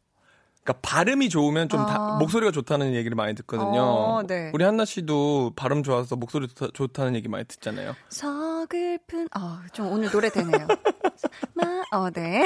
[0.64, 2.18] 그러니까 발음이 좋으면 좀 다- 아.
[2.20, 3.82] 목소리가 좋다는 얘기를 많이 듣거든요.
[3.82, 4.52] 어, 네.
[4.54, 7.96] 우리 한나 씨도 발음 좋아서 목소리 좋다, 좋다는 얘기 많이 듣잖아요.
[8.10, 10.68] 서글픈 아, 좀 오늘 노래 되네요.
[11.56, 12.46] 마, 어, 네.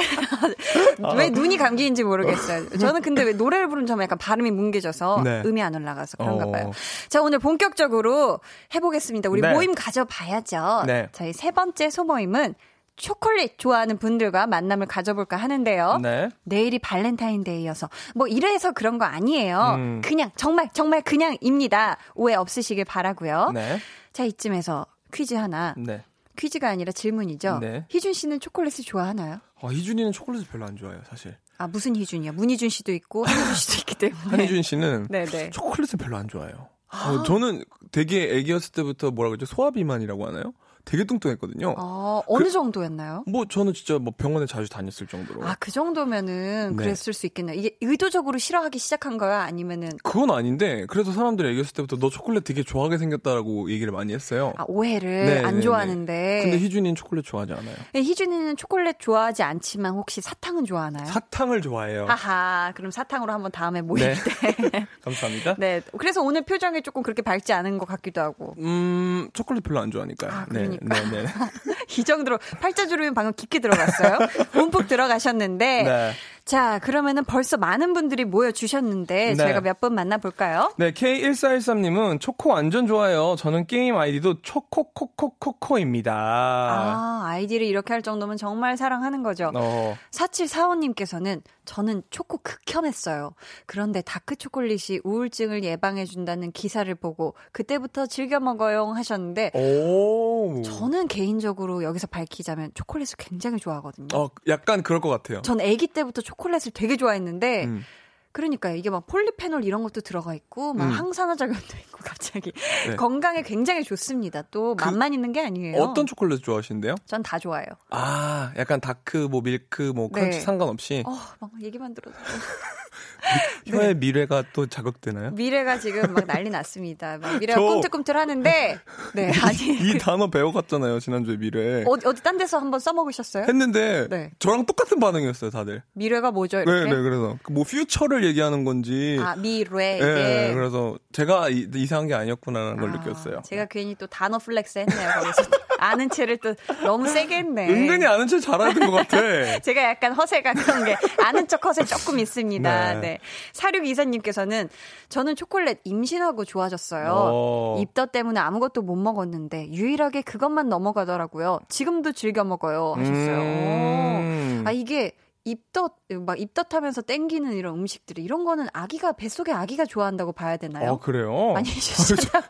[1.16, 2.70] 왜 눈이 감기인지 모르겠어요.
[2.78, 5.42] 저는 근데 왜 노래를 부르는 점에 약간 발음이 뭉개져서 네.
[5.44, 6.50] 음이 안 올라가서 그런가 어.
[6.50, 6.70] 봐요.
[7.08, 8.40] 자, 오늘 본격적으로
[8.74, 9.28] 해보겠습니다.
[9.28, 9.52] 우리 네.
[9.52, 10.84] 모임 가져봐야죠.
[10.86, 11.08] 네.
[11.12, 12.54] 저희 세 번째 소모임은
[12.96, 15.98] 초콜릿 좋아하는 분들과 만남을 가져볼까 하는데요.
[16.02, 16.28] 네.
[16.44, 19.74] 내일이 발렌타인데이여서 뭐 이래서 그런 거 아니에요.
[19.76, 20.00] 음.
[20.04, 21.98] 그냥 정말 정말 그냥입니다.
[22.14, 23.50] 오해 없으시길 바라고요.
[23.54, 23.78] 네.
[24.12, 25.74] 자 이쯤에서 퀴즈 하나.
[25.76, 26.04] 네.
[26.36, 27.58] 퀴즈가 아니라 질문이죠.
[27.60, 27.86] 네.
[27.90, 29.38] 희준 씨는 초콜릿을 좋아하나요?
[29.60, 31.36] 어, 희준이는 초콜릿을 별로 안 좋아해요, 사실.
[31.58, 32.32] 아 무슨 희준이요?
[32.32, 34.30] 문희준 씨도 있고 한희준 씨도 있기 때문에.
[34.30, 35.50] 한희준 씨는 네네.
[35.50, 36.68] 초콜릿을 별로 안 좋아해요.
[36.90, 39.46] 어, 저는 되게 애기였을 때부터 뭐라 그러죠?
[39.46, 40.52] 소화비만이라고 하나요?
[40.84, 41.74] 되게 뚱뚱했거든요.
[41.78, 43.24] 어 어느 정도였나요?
[43.26, 45.46] 뭐 저는 진짜 뭐 병원에 자주 다녔을 정도로.
[45.46, 46.82] 아 그 정도면은 네.
[46.84, 47.56] 그랬을 수 있겠네요.
[47.58, 49.40] 이게 의도적으로 싫어하기 시작한 거야?
[49.42, 54.52] 아니면은 그건 아닌데 그래서 사람들이 애기였을 때부터 너 초콜릿 되게 좋아하게 생겼다라고 얘기를 많이 했어요.
[54.58, 56.40] 아, 오해를 네, 안 네, 좋아하는데.
[56.42, 57.74] 근데 희준이는 초콜릿 좋아하지 않아요.
[57.94, 61.06] 네, 희준이는 초콜릿 좋아하지 않지만 혹시 사탕은 좋아하나요?
[61.06, 62.06] 사탕을 좋아해요.
[62.06, 64.14] 하하, 그럼 사탕으로 한번 다음에 모일 네.
[64.14, 64.86] 때.
[65.02, 65.54] 감사합니다.
[65.58, 65.80] 네.
[65.96, 68.54] 그래서 오늘 표정이 조금 그렇게 밝지 않은 것 같기도 하고.
[68.58, 70.30] 음, 초콜릿 별로 안 좋아하니까요.
[70.30, 71.10] 아, 네, 그러니까.
[71.10, 71.28] 네, 네.
[71.98, 74.18] 이 정도로 팔자 주름이 방금 깊게 들어갔어요.
[74.54, 76.14] 움푹 들어가셨는데.
[76.46, 76.50] 네.
[76.50, 79.34] 자, 그러면은 벌써 많은 분들이 모여 주셨는데 네.
[79.34, 80.72] 저희가 몇 분 만나 볼까요?
[80.76, 83.34] 네, K1413 님은 초코 완전 좋아요.
[83.36, 86.12] 저는 게임 아이디도 초코코코코코입니다.
[86.14, 89.50] 아, 아이디를 이렇게 할 정도면 정말 사랑하는 거죠.
[89.54, 93.32] 어, 4745 님께서는 저는 초코 극혐했어요.
[93.66, 100.60] 그런데 다크 초콜릿이 우울증을 예방해 준다는 기사를 보고 그때부터 즐겨 먹어요 하셨는데 오.
[100.62, 104.08] 저는 개인적으로 여기서 밝히자면 초콜릿을 굉장히 좋아하거든요.
[104.14, 105.40] 어, 약간 그럴 것 같아요.
[105.42, 107.84] 전 아기 때부터 초 콜릿을 되게 좋아했는데 음.
[108.32, 110.90] 그러니까 이게 막 폴리페놀 이런 것도 들어가 있고 막 음.
[110.90, 112.50] 항산화 작용도 있고 갑자기
[112.88, 112.96] 네.
[112.96, 114.42] 건강에 굉장히 좋습니다.
[114.50, 115.80] 또 그 맛만 있는 게 아니에요.
[115.80, 116.96] 어떤 초콜릿 좋아하시는데요?
[117.06, 117.68] 전 다 좋아해요.
[117.90, 120.44] 아, 약간 다크, 뭐 밀크, 뭐 crunch 네.
[120.44, 122.16] 상관없이 어, 막 얘기만 들어도
[123.68, 125.30] 혀의 미뢰가 또 자극되나요?
[125.32, 127.18] 미뢰가 지금 막 난리 났습니다.
[127.18, 128.78] 막 미뢰가 저- 꿈틀꿈틀 하는데
[129.14, 131.84] 네 아니 이 단어 배워갔잖아요 지난주에 미뢰.
[131.86, 133.44] 어디 어디 딴 데서 한번 써먹으셨어요?
[133.48, 134.30] 했는데 네.
[134.38, 135.82] 저랑 똑같은 반응이었어요 다들.
[135.94, 136.90] 미뢰가 뭐죠 네, 이렇게?
[136.94, 139.18] 네, 그래서 그뭐 future를 얘기하는 건지.
[139.20, 143.42] 아 미뢰 이게 네, 그래서 제가 이, 이상한 게 아니었구나라는 걸 아, 느꼈어요.
[143.44, 145.42] 제가 괜히 또 단어 flex 했네요 거기서.
[145.76, 147.68] 아는 체를 또 너무 세게 했네.
[147.68, 149.18] 은근히 아는 체 잘하는 것 같아.
[149.60, 152.83] 제가 약간 허세가 그런 게 아는 척 허세 조금 있습니다.
[152.83, 152.83] 네.
[152.94, 153.18] 네.
[153.52, 154.68] 사륙 이사님께서는
[155.08, 157.12] 저는 초콜릿 임신하고 좋아졌어요.
[157.14, 157.76] 어.
[157.80, 161.60] 입덧 때문에 아무것도 못 먹었는데 유일하게 그것만 넘어가더라고요.
[161.68, 162.94] 지금도 즐겨 먹어요.
[162.96, 163.40] 하셨어요.
[163.40, 164.62] 음.
[164.64, 164.68] 오.
[164.68, 165.12] 아 이게
[165.46, 170.92] 입덧 막 입덧하면서 땡기는 이런 음식들이 이런 거는 아기가 뱃속에 아기가 좋아한다고 봐야 되나요?
[170.92, 171.52] 어, 그래요?
[171.54, 172.42] 아니 진짜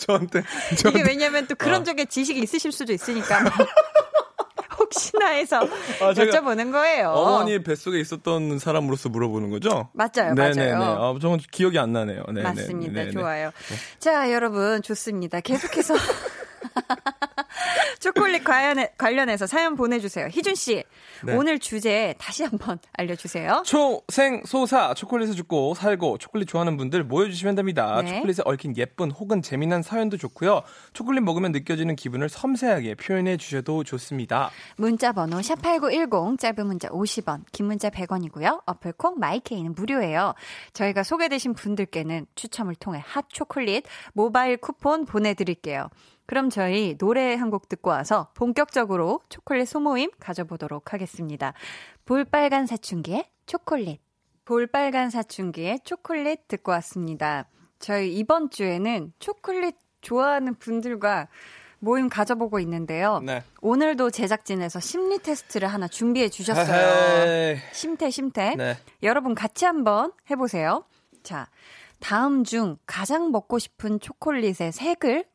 [0.00, 0.42] 저한테,
[0.72, 1.02] 이게 저한테.
[1.08, 1.84] 왜냐면 또 그런 어.
[1.84, 3.38] 쪽에 지식이 있으실 수도 있으니까
[4.94, 5.60] 혹시나 해서
[6.00, 7.08] 아, 여쭤보는 거예요.
[7.10, 9.88] 어머니 뱃속에 있었던 사람으로서 물어보는 거죠?
[9.94, 10.72] 맞아요, 네네네.
[10.74, 11.14] 맞아요.
[11.16, 12.24] 아, 저는 기억이 안 나네요.
[12.28, 12.42] 네네.
[12.42, 12.92] 맞습니다.
[12.92, 13.10] 네네.
[13.10, 13.50] 좋아요.
[13.98, 15.40] 자, 여러분, 좋습니다.
[15.40, 15.94] 계속해서.
[18.00, 20.26] 초콜릿 관련해, 관련해 서 사연 보내주세요.
[20.26, 20.84] 희준씨,
[21.24, 21.36] 네.
[21.36, 23.62] 오늘 주제 다시 한번 알려주세요.
[23.64, 28.02] 초생 소사 초콜릿을 죽고 살고 초콜릿 좋아하는 분들 모여주시면 됩니다.
[28.02, 28.14] 네.
[28.14, 30.62] 초콜릿에 얽힌 예쁜 혹은 재미난 사연도 좋고요.
[30.92, 34.50] 초콜릿 먹으면 느껴지는 기분을 섬세하게 표현해 주셔도 좋습니다.
[34.76, 38.62] 문자 번호 샵8910, 짧은 문자 50원, 긴 문자 100원이고요.
[38.66, 40.34] 어플콩, 마이케이는 무료예요.
[40.72, 45.88] 저희가 소개되신 분들께는 추첨을 통해 핫 초콜릿 모바일 쿠폰 보내드릴게요.
[46.32, 51.52] 그럼 저희 노래 한 곡 듣고 와서 본격적으로 초콜릿 소모임 가져보도록 하겠습니다.
[52.06, 54.00] 볼빨간 사춘기의 초콜릿.
[54.46, 57.50] 볼빨간 사춘기의 초콜릿 듣고 왔습니다.
[57.78, 61.28] 저희 이번 주에는 초콜릿 좋아하는 분들과
[61.80, 63.20] 모임 가져보고 있는데요.
[63.22, 63.42] 네.
[63.60, 67.58] 오늘도 제작진에서 심리 테스트를 하나 준비해 주셨어요.
[67.72, 68.54] 심태, 심태.
[68.56, 68.78] 네.
[69.02, 70.86] 여러분 같이 한번 해보세요.
[71.22, 71.50] 자,
[72.00, 75.26] 다음 중 가장 먹고 싶은 초콜릿의 색을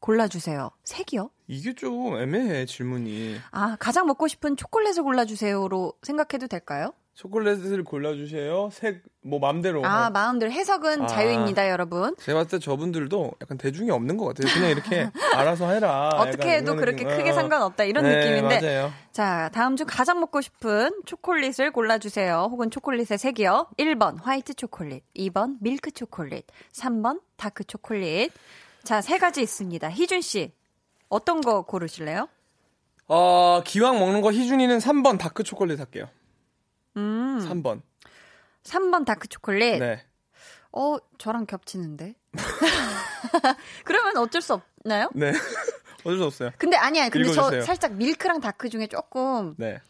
[0.00, 0.70] 골라주세요.
[0.84, 1.30] 색이요?
[1.48, 3.36] 이게 좀 애매해 질문이.
[3.50, 6.92] 아, 가장 먹고 싶은 초콜릿을 골라주세요로 생각해도 될까요?
[7.14, 8.70] 초콜릿을 골라주세요.
[8.72, 9.84] 색 뭐 맘대로.
[9.84, 11.06] 아, 마음대로 해석은 아.
[11.06, 12.16] 자유입니다, 여러분.
[12.16, 14.50] 제가 봤을 때 저분들도 약간 대중이 없는 것 같아요.
[14.54, 16.08] 그냥 이렇게 알아서 해라.
[16.14, 17.14] 어떻게 해도 그렇게 느낌.
[17.18, 17.34] 크게 어.
[17.34, 18.92] 상관없다 이런 네, 느낌인데 맞아요.
[19.12, 25.56] 자 다음 중 가장 먹고 싶은 초콜릿을 골라주세요 혹은 초콜릿의 색이요 1번 화이트 초콜릿 2번
[25.60, 28.32] 밀크 초콜릿 3번 다크 초콜릿
[28.84, 30.52] 자 세 가지 있습니다 희준 씨
[31.08, 32.28] 어떤 거 고르실래요?
[33.08, 36.08] 어, 기왕 먹는 거 희준이는 3번 다크 초콜릿 할게요.
[36.96, 37.80] 음 3번.
[38.64, 40.04] 3번 다크 초콜릿 네.
[40.72, 42.14] 어 저랑 겹치는데
[43.84, 45.10] 그러면 어쩔 수 없나요?
[45.14, 45.32] 네.
[46.04, 46.50] 어쩔 수 없어요.
[46.58, 47.60] 근데 아니야 근데 읽어주세요.
[47.60, 49.80] 저 살짝 밀크랑 다크 중에 조금 네.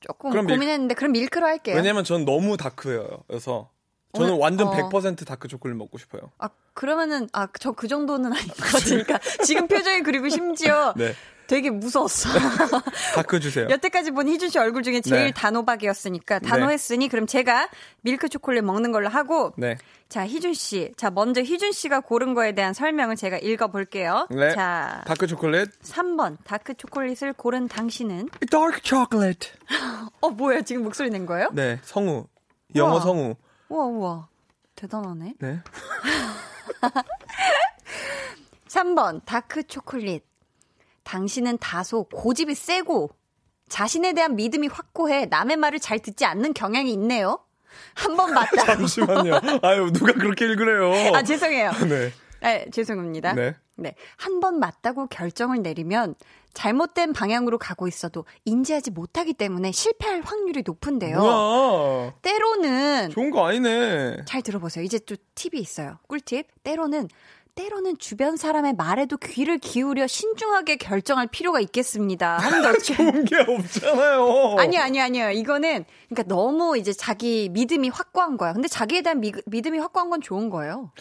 [0.00, 3.70] 조금 그럼 밀- 고민했는데 그럼 밀크로 할게요 왜냐면 전 너무 다크여서
[4.14, 4.72] 저는 완전 어.
[4.72, 6.30] 100% 다크 초콜릿 먹고 싶어요.
[6.38, 9.18] 아, 그러면은, 아, 저 그 정도는 아닌 것 같으니까.
[9.44, 11.14] 지금 표정이 그리고 심지어 네.
[11.46, 12.28] 되게 무서웠어.
[13.16, 13.66] 다크 주세요.
[13.70, 15.32] 여태까지 본 희준 씨 얼굴 중에 제일 네.
[15.32, 17.68] 단호박이었으니까, 단호했으니, 그럼 제가
[18.02, 19.76] 밀크 초콜릿 먹는 걸로 하고, 네.
[20.08, 20.92] 자, 희준 씨.
[20.98, 24.28] 자, 먼저 희준 씨가 고른 거에 대한 설명을 제가 읽어볼게요.
[24.30, 24.52] 네.
[24.54, 25.70] 자, 다크 초콜릿.
[25.82, 29.52] 3번, 다크 초콜릿을 고른 당신은, Dark chocolate.
[30.20, 31.48] 어, 뭐야, 지금 목소리 낸 거예요?
[31.54, 31.78] 네.
[31.82, 32.26] 성우.
[32.76, 33.00] 영어 우와.
[33.00, 33.34] 성우.
[33.72, 34.28] 우와, 우와.
[34.74, 35.34] 대단하네.
[35.38, 35.60] 네.
[38.68, 40.24] 3번 다크 초콜릿.
[41.04, 43.10] 당신은 다소 고집이 세고
[43.70, 47.38] 자신에 대한 믿음이 확고해 남의 말을 잘 듣지 않는 경향이 있네요.
[47.94, 48.64] 한 번 맞다.
[48.76, 49.40] 잠시만요.
[49.62, 51.14] 아유, 누가 그렇게 읽으래요.
[51.16, 51.70] 아 죄송해요.
[51.88, 52.12] 네.
[52.42, 53.32] 네, 죄송합니다.
[53.32, 53.56] 네.
[53.76, 53.94] 네.
[54.16, 56.14] 한 번 맞다고 결정을 내리면
[56.54, 61.18] 잘못된 방향으로 가고 있어도 인지하지 못하기 때문에 실패할 확률이 높은데요.
[61.18, 62.14] 뭐야.
[62.22, 64.24] 때로는 좋은 거 아니네.
[64.26, 64.84] 잘 들어보세요.
[64.84, 65.98] 이제 또 팁이 있어요.
[66.08, 66.46] 꿀팁.
[66.62, 67.08] 때로는
[67.54, 72.38] 때로는 주변 사람의 말에도 귀를 기울여 신중하게 결정할 필요가 있겠습니다.
[72.38, 74.56] 하는데 좋은 게 없잖아요.
[74.58, 75.30] 아니 아니 아니요.
[75.30, 78.54] 이거는 그러니까 너무 이제 자기 믿음이 확고한 거야.
[78.54, 80.92] 근데 자기에 대한 미, 믿음이 확고한 건 좋은 거예요.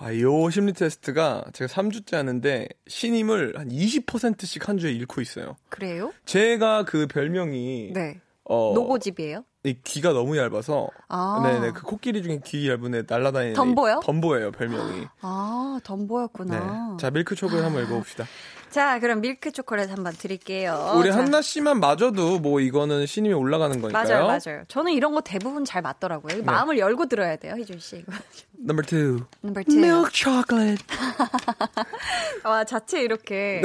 [0.00, 5.56] 아, 요 심리 테스트가 제가 3주째 하는데 신임을 한 20%씩 한 주에 잃고 있어요.
[5.68, 6.12] 그래요?
[6.24, 8.20] 제가 그 별명이 네.
[8.44, 9.44] 어, 노고집이에요.
[9.64, 11.40] 이 귀가 너무 얇아서 아.
[11.42, 13.96] 네네 그 코끼리 중에 귀 얇은 애 날라다니는 덤보요?
[13.96, 15.06] 애, 덤보예요 별명이.
[15.20, 16.92] 아, 덤보였구나.
[16.92, 16.96] 네.
[17.00, 18.24] 자 밀크 초콜릿 한번 읽어봅시다.
[18.70, 20.94] 자, 그럼 밀크 초콜릿 한번 드릴게요.
[20.96, 21.18] 우리 어, 자.
[21.18, 24.04] 한나 씨만 맞아도 뭐 이거는 신임이 올라가는 거니까요.
[24.04, 24.64] 맞아요, 맞아요.
[24.68, 26.42] 저는 이런 거 대부분 잘 맞더라고요.
[26.44, 27.96] 마음을 열고 들어야 돼요, 희준 씨.
[27.98, 28.12] 이거.
[28.58, 29.26] Number two.
[29.42, 29.78] Number two.
[29.78, 30.84] Milk chocolate.
[32.44, 33.62] 와, 자체 이렇게.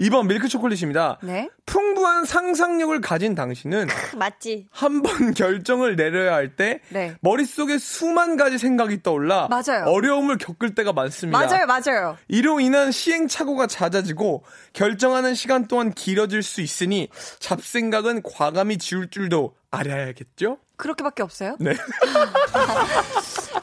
[0.00, 1.18] 2번 밀크 초콜릿입니다.
[1.22, 1.48] 네.
[1.66, 4.66] 풍부한 상상력을 가진 당신은 맞지.
[4.70, 7.14] 한 번 결정을 내려야 할때 네.
[7.20, 9.84] 머릿속에 수만 가지 생각이 떠올라 맞아요.
[9.86, 11.38] 어려움을 겪을 때가 많습니다.
[11.38, 12.16] 맞아요, 맞아요.
[12.28, 17.08] 이로 인한 시행착오가 잦아지고 결정하는 시간 또한 길어질 수 있으니
[17.40, 20.58] 잡생각은 과감히 지울 줄도 알아야겠죠?
[20.76, 21.56] 그렇게밖에 없어요?
[21.58, 21.72] 네.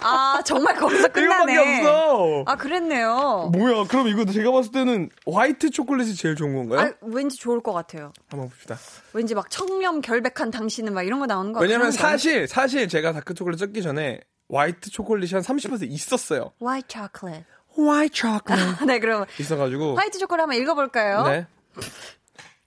[0.06, 1.54] 아, 정말 거기서 끝나네.
[1.54, 2.44] 이거밖에 없어.
[2.46, 3.50] 아, 그랬네요.
[3.54, 3.86] 뭐야?
[3.88, 6.88] 그럼 이거 제가 봤을 때는 화이트 초콜릿이 제일 좋은 건가요?
[6.88, 8.14] 아, 왠지 좋을 것 같아요.
[8.30, 8.78] 한번 봅시다.
[9.14, 11.92] 왠지 막 청렴 결백한 당신은 막 이런 거 나오는 거 왜냐면?
[11.92, 14.20] 사실 사실 제가 다크 초콜릿 섞기 전에
[14.54, 16.52] 화이트 초콜릿이 한 30% 있었어요.
[16.62, 17.44] 화이트 초콜릿.
[17.76, 19.96] 화이트 초콜릿 네, 그럼 있어가지고.
[19.96, 21.24] 화이트 초콜릿 한번 읽어볼까요?
[21.24, 21.48] 네.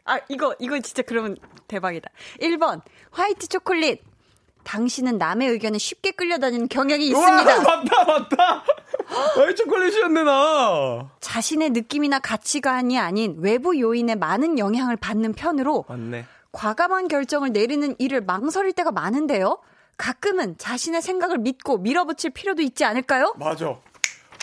[0.04, 1.36] 아, 이거, 이거 진짜 그러면
[1.68, 2.10] 대박이다.
[2.40, 4.02] 1번, 화이트 초콜릿.
[4.64, 7.60] 당신은 남의 의견에 쉽게 끌려다니는 경향이 있습니다.
[7.62, 8.64] 맞다 맞다.
[9.36, 11.10] 화이트 초콜릿이었네 나.
[11.20, 16.26] 자신의 느낌이나 가치관이 아닌 외부 요인에 많은 영향을 받는 편으로 맞네.
[16.52, 19.58] 과감한 결정을 내리는 일을 망설일 때가 많은데요.
[19.96, 23.34] 가끔은 자신의 생각을 믿고 밀어붙일 필요도 있지 않을까요?
[23.38, 23.76] 맞아.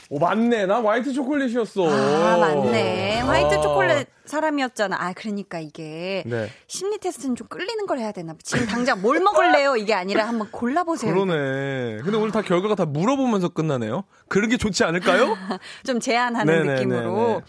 [0.10, 0.66] 오 맞네.
[0.66, 1.88] 나 화이트 초콜릿이었어.
[1.90, 3.22] 아, 맞네.
[3.22, 3.62] 화이트 아.
[3.62, 4.96] 초콜릿 사람이었잖아.
[5.00, 6.50] 아, 그러니까 이게 네.
[6.68, 8.40] 심리 테스트는 좀 끌리는 걸 해야 되나 봐.
[8.44, 9.76] 지금 당장 뭘 먹을래요?
[9.78, 11.14] 이게 아니라 한번 골라보세요.
[11.14, 12.00] 그러네.
[12.04, 14.04] 근데 오늘 다 결과가 다 물어보면서 끝나네요.
[14.28, 15.36] 그런 게 좋지 않을까요?
[15.86, 16.74] 좀 제안하는 네네네네.
[16.76, 17.42] 느낌으로.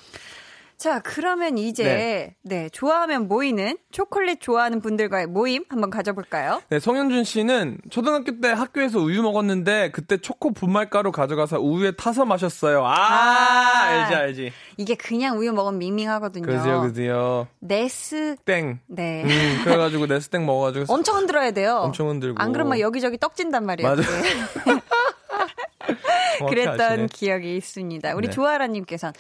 [0.79, 2.69] 자, 그러면 이제 네.
[2.71, 6.61] 좋아하면 모이는 초콜릿 좋아하는 분들과의 모임 한번 가져볼까요?
[6.69, 12.85] 네, 성현준 씨는 초등학교 때 학교에서 우유 먹었는데 그때 초코 분말가루 가져가서 우유에 타서 마셨어요.
[12.85, 13.83] 아, 아.
[13.85, 14.53] 알지 알지.
[14.77, 16.45] 이게 그냥 우유 먹으면 밍밍하거든요.
[16.47, 17.49] 그지요 그지요.
[17.61, 18.79] 네스 땡.
[18.87, 19.25] 네.
[19.25, 21.77] 음, 그래가지고 네스 땡 먹어가지고 엄청 흔들어야 돼요.
[21.85, 22.41] 엄청 흔들고.
[22.41, 23.89] 안 그러면 여기저기 떡진단 말이에요.
[23.89, 24.03] 맞아.
[26.45, 27.07] 그랬던 아시네.
[27.13, 28.15] 기억이 있습니다.
[28.15, 28.33] 우리 네.
[28.33, 29.15] 조아라님께서는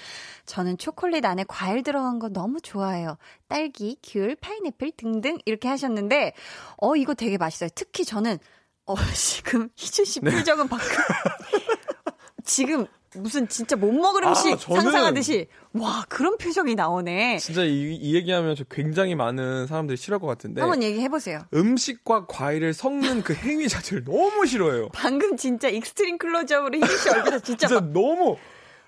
[0.44, 3.16] 저는 초콜릿 안에 과일 들어간 거 너무 좋아해요.
[3.48, 6.32] 딸기, 귤, 파인애플 등등 이렇게 하셨는데
[6.78, 7.70] 어 이거 되게 맛있어요.
[7.74, 8.38] 특히 저는
[8.86, 10.30] 어 지금 희준 씨 네.
[10.30, 10.86] 표정은 방금
[12.44, 17.38] 지금 무슨 진짜 못 먹을 음식 아, 상상하듯이 와 그런 표정이 나오네.
[17.38, 21.40] 진짜 이, 이 얘기하면 저 굉장히 많은 사람들이 싫어할 것 같은데 한번 얘기해 보세요.
[21.54, 24.90] 음식과 과일을 섞는 그 행위 자체를 너무 싫어해요.
[24.92, 28.36] 방금 진짜 extreme 클로즈업으로 희준 씨 얼굴에 진짜, 진짜 막 너무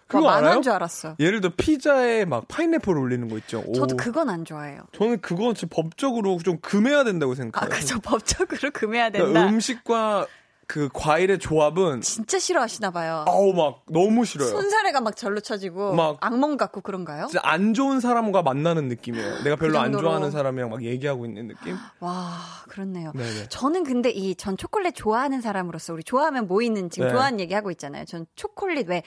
[0.09, 0.43] 그거 와, 알아요?
[0.45, 1.17] 만화인 줄 알았어.
[1.21, 3.63] 예를 들어 피자에 막 파인애플 올리는 거 있죠.
[3.67, 3.75] 오.
[3.75, 4.81] 저도 그건 안 좋아해요.
[4.93, 7.69] 저는 그건 법적으로 좀 금해야 된다고 아, 생각해요.
[7.69, 9.29] 그저 법적으로 금해야 된다.
[9.29, 10.27] 그러니까 음식과
[10.71, 13.25] 그 과일의 조합은 진짜 싫어하시나 봐요.
[13.27, 14.51] 아우 막 너무 싫어요.
[14.51, 17.27] 손사래가 막 절로 쳐지고 막- 악몽 같고 그런가요?
[17.27, 19.45] 진짜 안 좋은 사람과 만나는 느낌이에요.
[19.45, 20.03] 내가 별로 안 정도로.
[20.09, 21.75] 좋아하는 사람이랑 막 얘기하고 있는 느낌.
[22.01, 22.37] 와,
[22.69, 23.13] 그렇네요.
[23.15, 23.49] 네네.
[23.49, 27.15] 저는 근데 이 전 초콜릿 좋아하는 사람으로서 우리 좋아하면 모이는 지금 네.
[27.15, 28.05] 좋아하는 얘기 하고 있잖아요.
[28.05, 29.03] 전 초콜릿 왜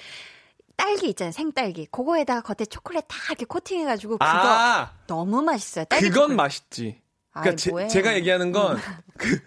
[0.75, 1.31] 딸기 있잖아요.
[1.31, 1.89] 생딸기.
[1.91, 5.85] 그거에다가 겉에 초콜릿 다 이렇게 코팅해가지고 그거 아, 너무 맛있어요.
[5.85, 6.37] 딸기 그건 초콜릿.
[6.37, 7.01] 맛있지.
[7.33, 7.87] 그러니까 제.
[7.87, 9.39] 제가 얘기하는 건그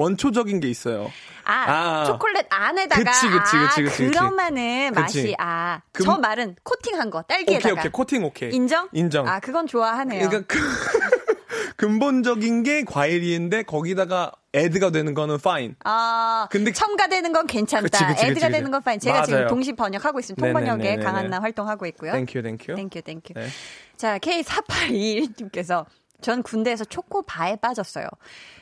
[0.00, 1.10] 원초적인 게 있어요.
[1.44, 1.52] 아,
[2.00, 2.04] 아.
[2.04, 4.10] 초콜릿 안에다가 그치, 그치, 아, 그치, 그치, 그치.
[4.18, 5.00] 그러면은 그치.
[5.00, 8.50] 맛이 아, 금- 저 말은 코팅한 거 딸기에다가 오케이 오케이 코팅 오케이.
[8.54, 8.88] 인정?
[8.92, 9.28] 인정.
[9.28, 10.28] 아, 그건 좋아하네요.
[10.28, 10.58] 그러니까 그
[11.76, 15.74] 근본적인 게 과일인데 거기다가 add가 되는 거는 fine.
[15.84, 17.82] 아, 근데- 첨가되는 건 괜찮다.
[17.88, 18.84] 그치, 그치, add가 그치, 되는 건 그치.
[18.84, 19.00] fine.
[19.00, 19.48] 제가 지금 맞아요.
[19.48, 20.44] 동시 번역하고 있습니다.
[20.46, 21.04] 통번역에 네네네네네.
[21.04, 22.12] 강한나 활동하고 있고요.
[22.12, 22.74] 땡큐 땡큐.
[22.74, 23.34] 땡큐, 땡큐.
[23.34, 23.48] 네.
[23.96, 25.84] 자, K4821님께서
[26.20, 28.06] 전 군대에서 초코바에 빠졌어요.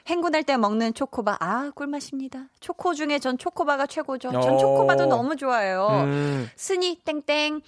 [0.07, 2.47] 행군할 때 먹는 초코바, 아, 꿀맛입니다.
[2.61, 4.31] 초코 중에 전 초코바가 최고죠.
[4.31, 4.59] 전 어.
[4.59, 5.88] 초코바도 너무 좋아요.
[6.05, 7.61] 음, 스니 땡땡,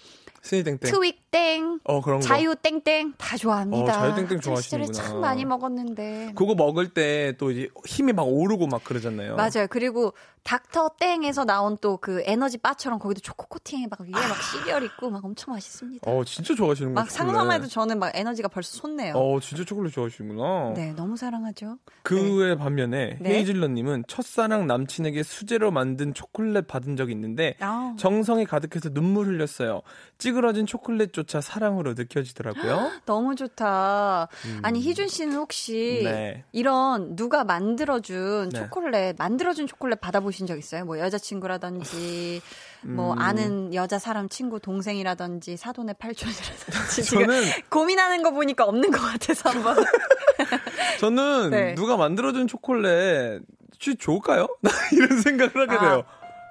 [0.43, 0.79] 스니 땡땡.
[0.91, 2.27] 트윅 땡, 어 그런 거.
[2.27, 3.85] 자유 땡땡 다 좋아합니다.
[3.85, 5.09] 어, 자유 땡땡 학창 시절에 좋아하시는구나.
[5.09, 6.33] 참 많이 먹었는데.
[6.35, 9.37] 그거 먹을 때 또 이제 힘이 막 오르고 막 그러잖아요.
[9.37, 9.67] 맞아요.
[9.69, 14.83] 그리고 닥터 땡에서 나온 또 그 에너지 바처럼 거기도 초코 코팅에 막 위에 막 시리얼
[14.85, 16.11] 있고 막 엄청 맛있습니다.
[16.11, 17.03] 어 진짜 좋아하시는구나.
[17.03, 19.15] 막 상상만 해도 저는 막 에너지가 벌써 솟네요.
[19.15, 20.73] 어 진짜 초콜릿 좋아하시는구나.
[20.75, 21.77] 네, 너무 사랑하죠.
[22.03, 23.31] 그의 반면에 네.
[23.35, 27.95] 헤이즐러 님은 첫사랑 남친에게 수제로 만든 초콜릿 받은 적이 있는데 아.
[27.99, 29.83] 정성이 가득해서 눈물 흘렸어요.
[30.19, 32.91] 찌 그러진 초콜릿조차 사랑으로 느껴지더라고요.
[33.07, 34.29] 너무 좋다.
[34.63, 36.05] 아니 희준 씨는 혹시 음.
[36.05, 36.45] 네.
[36.53, 38.59] 이런 누가 만들어준 네.
[38.59, 40.85] 초콜릿, 만들어준 초콜릿 받아보신 적 있어요?
[40.85, 42.41] 뭐 여자친구라든지,
[42.83, 43.19] 뭐 음.
[43.19, 49.51] 아는 여자 사람 친구 동생이라든지 사돈의 팔촌이라든지 지금 저는 고민하는 거 보니까 없는 것 같아서
[49.51, 49.77] 한번.
[51.01, 51.75] 저는 네.
[51.75, 53.43] 누가 만들어준 초콜릿
[53.79, 54.47] 쥐 좋을까요?
[54.93, 56.05] 이런 생각을 하게 아, 돼요.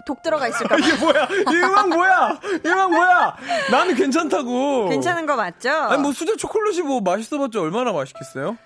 [0.10, 0.78] 독 들어가 있을까 봐.
[0.78, 1.28] 이게 뭐야?
[1.52, 2.40] 이 음악 뭐야?
[2.66, 3.36] 이 음악 뭐야?
[3.70, 4.90] 나는 괜찮다고.
[4.90, 5.70] 괜찮은 거 맞죠?
[5.70, 8.58] 아니 뭐 수제 초콜릿이 뭐 맛있어봤자 얼마나 맛있겠어요?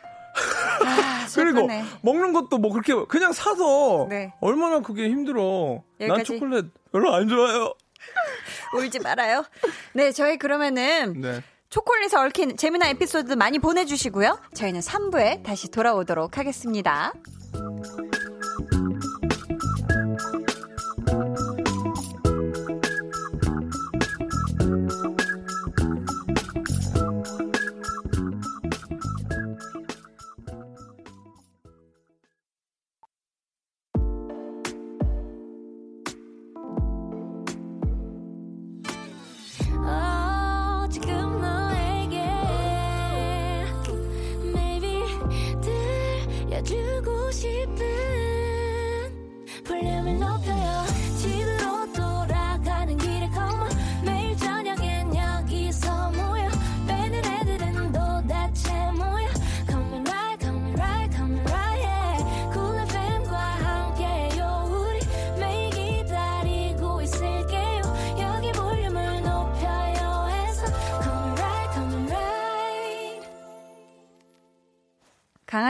[0.86, 1.68] 아, 그리고.
[2.02, 4.34] 먹는 것도 뭐 그렇게 그냥 사서 네.
[4.40, 5.84] 얼마나 그게 힘들어.
[6.00, 6.40] 난 여기까지.
[6.40, 7.74] 초콜릿 별로 안 좋아해요.
[8.80, 9.44] 울지 말아요.
[9.92, 11.42] 네, 저희 그러면은 네.
[11.70, 14.40] 초콜릿에 얽힌 재미난 에피소드 많이 보내주시고요.
[14.54, 17.12] 저희는 3부에 다시 돌아오도록 하겠습니다.
[47.40, 47.73] 싶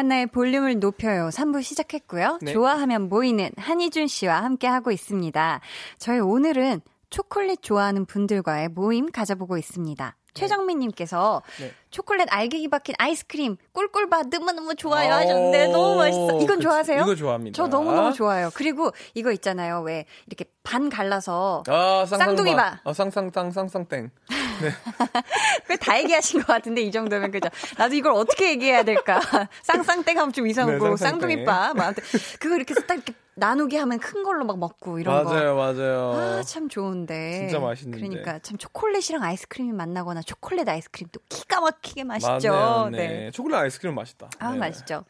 [0.03, 1.29] 한나의 볼륨을 높여요.
[1.29, 2.39] 3부 시작했고요.
[2.41, 2.51] 네.
[2.51, 5.61] 좋아하면 모이는 한희준 씨와 함께 하고 있습니다.
[5.97, 10.15] 저희 오늘은 초콜릿 좋아하는 분들과의 모임 가져보고 있습니다.
[10.33, 11.71] 최정민님께서 네.
[11.93, 16.39] 초콜릿 알갱이 박힌 아이스크림 꿀꿀바 너무너무 좋아요 하셨는데 너무 맛있어.
[16.39, 16.61] 이건 그치.
[16.61, 17.01] 좋아하세요?
[17.01, 17.55] 이거 좋아합니다.
[17.55, 18.49] 저 너무너무 좋아요.
[18.55, 19.81] 그리고 이거 있잖아요.
[19.81, 22.81] 왜 이렇게 반 갈라서 아, 쌍둥이바.
[22.83, 24.09] 어, 쌍쌍땅, 쌍쌍땡.
[25.61, 27.49] 그걸 다 얘기하신 것 같은데 이 정도면 그죠?
[27.77, 29.19] 나도 이걸 어떻게 얘기해야 될까?
[29.61, 32.03] 쌍쌍땡 하면 좀 이상하고 네, 뭐 아무튼
[32.39, 35.33] 그거 이렇게 딱 이렇게 나누게 하면 큰 걸로 막 먹고 이런 거.
[35.33, 36.13] 맞아요, 맞아요.
[36.13, 37.39] 아, 참 좋은데.
[37.39, 38.07] 진짜 맛있는데.
[38.07, 42.51] 그러니까 참 초콜릿이랑 아이스크림이 만나거나 초콜릿 아이스크림도 기가 막 히게 맛있죠.
[42.51, 43.31] 맞네요, 네.
[43.31, 44.29] 초콜릿 아이스크림 맛있다.
[44.39, 44.57] 아, 네.
[44.57, 45.05] 맛있죠.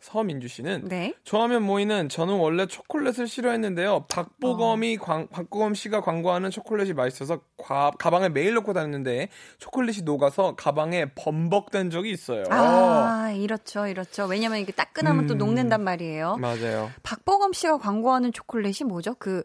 [0.00, 1.12] 서민주 씨는 네.
[1.24, 4.06] 좋아하면 모이는 저는 원래 초콜릿을 싫어했는데요.
[4.08, 5.04] 박보검이 어.
[5.04, 11.90] 광, 박보검 씨가 광고하는 초콜릿이 맛있어서 과- 가방에 매일 넣고 다녔는데 초콜릿이 녹아서 가방에 범벅된
[11.90, 12.44] 적이 있어요.
[12.48, 14.24] 아, 이렇죠, 이렇죠.
[14.24, 15.38] 왜냐면 이게 따끈하면 또 음.
[15.38, 16.36] 녹는단 말이에요.
[16.38, 16.90] 맞아요.
[17.02, 19.14] 박보검 씨가 광고하는 초콜릿이 뭐죠?
[19.18, 19.44] 그,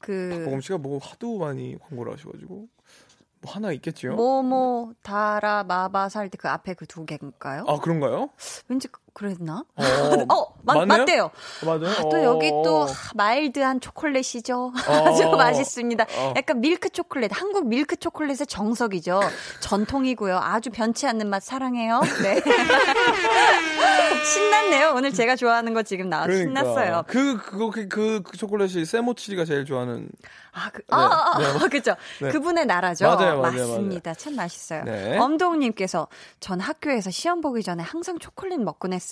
[0.00, 0.30] 그.
[0.38, 2.66] 박보검 씨가 뭐 하도 많이 광고를 하셔가지고
[3.42, 4.14] 뭐 하나 있겠지요.
[4.16, 7.64] 뭐뭐 다라 마바 살때그 앞에 그 두 개인가요?
[7.66, 8.30] 아 그런가요?
[8.68, 8.88] 왠지
[9.20, 9.64] 그- 그랬나?
[9.76, 9.82] 어,
[10.34, 10.86] 어, 맞?
[10.86, 11.30] 맞대요.
[11.64, 11.86] 맞아요.
[11.88, 12.22] 아, 또 어.
[12.22, 14.72] 여기 또 마일드한 초콜릿이죠.
[14.88, 15.36] 아주 어.
[15.36, 16.06] 맛있습니다.
[16.16, 16.34] 어.
[16.36, 19.20] 약간 밀크 초콜릿, 한국 밀크 초콜릿의 정석이죠.
[19.60, 20.38] 전통이고요.
[20.38, 22.00] 아주 변치 않는 맛 사랑해요.
[22.22, 22.40] 네.
[24.24, 24.92] 신났네요.
[24.94, 26.60] 오늘 제가 좋아하는 거 지금 나와서 그러니까.
[26.60, 27.04] 신났어요.
[27.06, 30.08] 그 그거 그, 그, 그 초콜릿이 세모치리가 제일 좋아하는.
[30.52, 31.94] 아, 그, 아, 아, 아, 그죠.
[32.20, 32.30] 네.
[32.30, 33.04] 그분의 나라죠.
[33.06, 34.14] 맞아요, 맞아요, 맞습니다.
[34.14, 34.82] 참 맛있어요.
[34.84, 35.16] 네.
[35.16, 36.08] 엄동님께서
[36.40, 39.09] 전 학교에서 시험 보기 전에 항상 초콜릿 먹곤 했어요.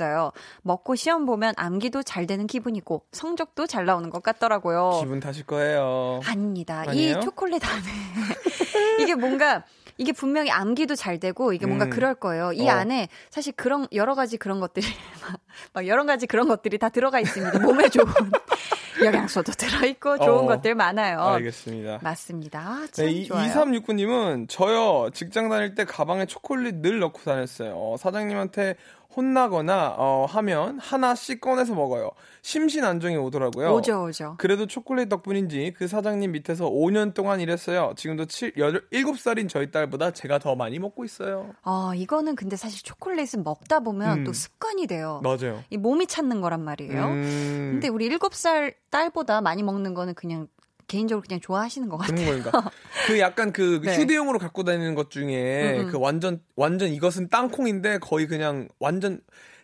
[0.62, 4.98] 먹고 시험 보면 암기도 잘 되는 기분이고 성적도 잘 나오는 것 같더라고요.
[5.00, 6.20] 기분 탓일 거예요.
[6.24, 6.84] 아닙니다.
[6.86, 7.18] 아니에요?
[7.18, 7.82] 이 초콜릿 안에
[9.00, 9.64] 이게 뭔가
[9.98, 11.90] 이게 분명히 암기도 잘 되고 이게 뭔가 음.
[11.90, 12.52] 그럴 거예요.
[12.52, 12.72] 이 어.
[12.72, 14.86] 안에 사실 그런 여러 가지 그런 것들이
[15.22, 15.40] 막,
[15.72, 17.58] 막 여러 가지 그런 것들이 다 들어가 있습니다.
[17.58, 18.06] 몸에 좋은
[19.04, 20.46] 영양소도 들어있고 좋은 어.
[20.46, 21.20] 것들 많아요.
[21.20, 21.98] 알겠습니다.
[22.02, 22.60] 맞습니다.
[22.60, 23.48] 아, 참 네, 이, 좋아요.
[23.50, 27.74] 2369님은 저요 직장 다닐 때 가방에 초콜릿 늘 넣고 다녔어요.
[27.76, 28.76] 어, 사장님한테
[29.18, 32.12] 혼나거나 어, 하면 하나씩 꺼내서 먹어요.
[32.42, 33.74] 심신 안정이 오더라고요.
[33.74, 34.36] 오죠, 오죠.
[34.38, 37.94] 그래도 초콜릿 덕분인지 그 사장님 밑에서 5년 동안 일했어요.
[37.96, 41.52] 지금도 7, 7살인 저희 딸보다 제가 더 많이 먹고 있어요.
[41.62, 44.24] 아, 이거는 근데 사실 초콜릿은 먹다 보면 음.
[44.24, 45.20] 또 습관이 돼요.
[45.24, 45.64] 맞아요.
[45.68, 47.04] 이 몸이 찾는 거란 말이에요.
[47.06, 50.46] 음, 근데 우리 7살 딸보다 많이 먹는 거는 그냥
[50.88, 52.16] 개인적으로 그냥 좋아하시는 것 같아요.
[52.16, 52.70] 그런 거니까.
[53.06, 53.94] 그 약간 그 네.
[53.94, 55.90] 휴대용으로 갖고 다니는 것 중에 음, 음.
[55.90, 59.20] 그 완전 완전 이것은 땅콩인데 거의 그냥 완전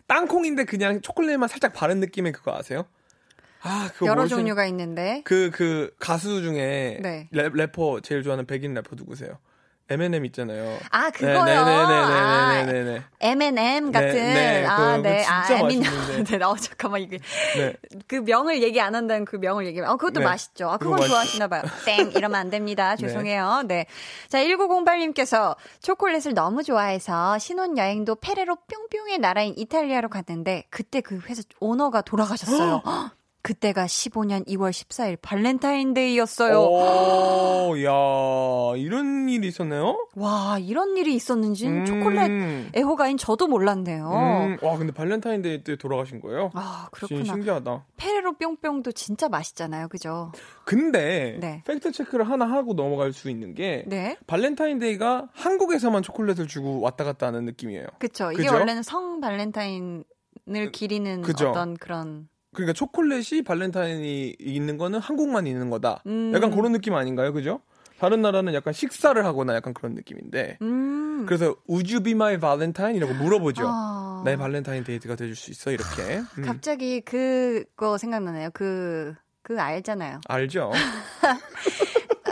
[0.07, 2.87] 땅콩인데 그냥 초콜릿만 살짝 바른 느낌의 그거 아세요?
[3.63, 5.23] 아, 그거 여러 종류가 있는데.
[5.25, 7.31] 그, 그, 가수 중에, 네.
[7.33, 9.39] 랩, 래퍼, 제일 좋아하는 백인 래퍼 누구세요?
[9.91, 10.79] M&M 있잖아요.
[10.91, 11.45] 아, 그거요?
[11.45, 13.03] 네네네네네네네.
[13.21, 14.15] M&M 같은.
[14.15, 15.19] 네, 네, 아, 네.
[15.19, 15.63] 진짜 아.
[15.63, 16.39] 맛있는데.
[16.39, 17.19] 네, 어, 잠깐만, 이게.
[17.57, 17.75] 네.
[18.07, 19.93] 그 명을 얘기 안 한다는 그 명을 얘기하면.
[19.93, 20.27] 어, 그것도 네.
[20.27, 20.71] 맛있죠.
[20.71, 21.63] 아, 그건 좋아하시나 봐요.
[21.85, 22.97] 땡, 이러면 안 됩니다.
[22.97, 23.65] 죄송해요.
[23.67, 23.85] 네.
[24.29, 28.57] 자, 1908님께서 초콜릿을 너무 좋아해서 신혼 여행도 페레로
[28.91, 32.83] 뿅뿅의 나라인 이탈리아로 갔는데, 그때 그 회사 오너가 돌아가셨어요.
[33.45, 36.61] 헉, 그때가 15년 2월 14일 발렌타인데이였어요.
[36.61, 40.09] 오, 야 이런 일이 있었네요?
[40.17, 41.85] 와, 이런 일이 있었는지 음.
[41.85, 44.09] 초콜릿 애호가인 저도 몰랐네요.
[44.09, 46.51] 음, 와, 근데 발렌타인데이 때 돌아가신 거예요?
[46.55, 47.25] 아, 그렇구나.
[47.25, 47.85] 신기하다.
[47.97, 49.89] 페레로 뿅뿅도 진짜 맛있잖아요.
[49.89, 50.33] 그죠?
[50.65, 51.63] 근데, 네.
[51.67, 54.17] 팩트 체크를 하나 하고 넘어갈 수 있는 게, 네.
[54.27, 57.87] 발렌타인데이가 한국에서만 초콜릿을 주고 왔다 갔다 하는 느낌이에요.
[57.99, 58.33] 그쵸.
[58.33, 58.49] 이게?
[58.49, 60.05] 원래는 성 발렌타인
[60.49, 61.51] 을 기리는 그죠.
[61.51, 62.29] 어떤 그런.
[62.55, 66.03] 그러니까 초콜릿이 발렌타인이 있는 거는 한국만 있는 거다.
[66.07, 66.33] 음.
[66.35, 67.33] 약간 그런 느낌 아닌가요?
[67.33, 67.61] 그죠?
[67.99, 70.59] 다른 나라는 약간 식사를 하거나 약간 그런 느낌인데.
[70.63, 71.25] 음.
[71.27, 72.97] 그래서 Would you be my Valentine?
[72.97, 73.65] 이라고 물어보죠.
[73.67, 74.23] 아.
[74.25, 75.71] 나의 발렌타인 데이트가 돼줄 수 있어?
[75.71, 76.23] 이렇게.
[76.39, 78.51] 음, 갑자기 그거 생각나네요.
[78.53, 80.21] 그, 그 알잖아요.
[80.29, 80.73] 알죠?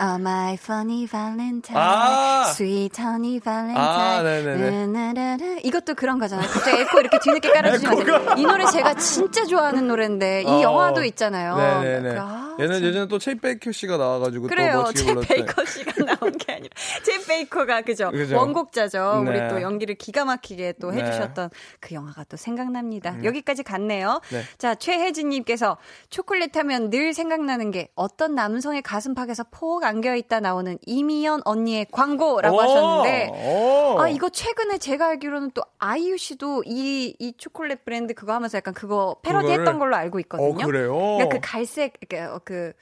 [0.03, 1.80] Oh, my funny valentine.
[1.80, 2.46] 아!
[2.48, 3.78] Sweet honey valentine.
[3.78, 5.59] 아.
[5.62, 6.48] 이것도 그런 거잖아요.
[6.48, 10.61] 갑자기 에코 이렇게 뒤늦게 깔아주시면 이 노래 제가 진짜 좋아하는 노래인데 이 어.
[10.61, 11.57] 영화도 있잖아요.
[11.57, 12.18] 네네네.
[12.18, 12.84] 아, 얘는 참.
[12.84, 14.72] 예전에 또 쳇 베이커 씨가 나와가지고 그래요.
[14.72, 15.34] 또 멋지게 제 불렀대.
[15.34, 16.70] 베이커 씨가 나온 게 아니라
[17.04, 18.11] 쳇 베이커가 그죠?
[18.11, 18.36] 그죠.
[18.36, 19.22] 원곡자죠.
[19.24, 19.30] 네.
[19.30, 21.00] 우리 또 연기를 기가 막히게 또 네.
[21.00, 23.22] 해주셨던 그 영화가 또 생각납니다.
[23.22, 24.20] 여기까지 갔네요.
[24.30, 24.42] 네.
[24.59, 25.76] 자 최혜진님께서
[26.11, 32.57] 초콜릿 하면 늘 생각나는 게 어떤 남성의 가슴팍에서 폭 안겨 있다 나오는 이미연 언니의 광고라고
[32.57, 33.28] 오, 하셨는데.
[33.34, 34.01] 오.
[34.01, 38.72] 아, 이거 최근에 제가 알기로는 또 아이유 씨도 이, 이 초콜릿 브랜드 그거 하면서 약간
[38.74, 40.49] 그거 패러디 그거를- 했던 걸로 알고 있거든요.
[40.49, 40.93] 어, 그래요?
[40.95, 42.72] 그러니까 그 갈색, 어, 그,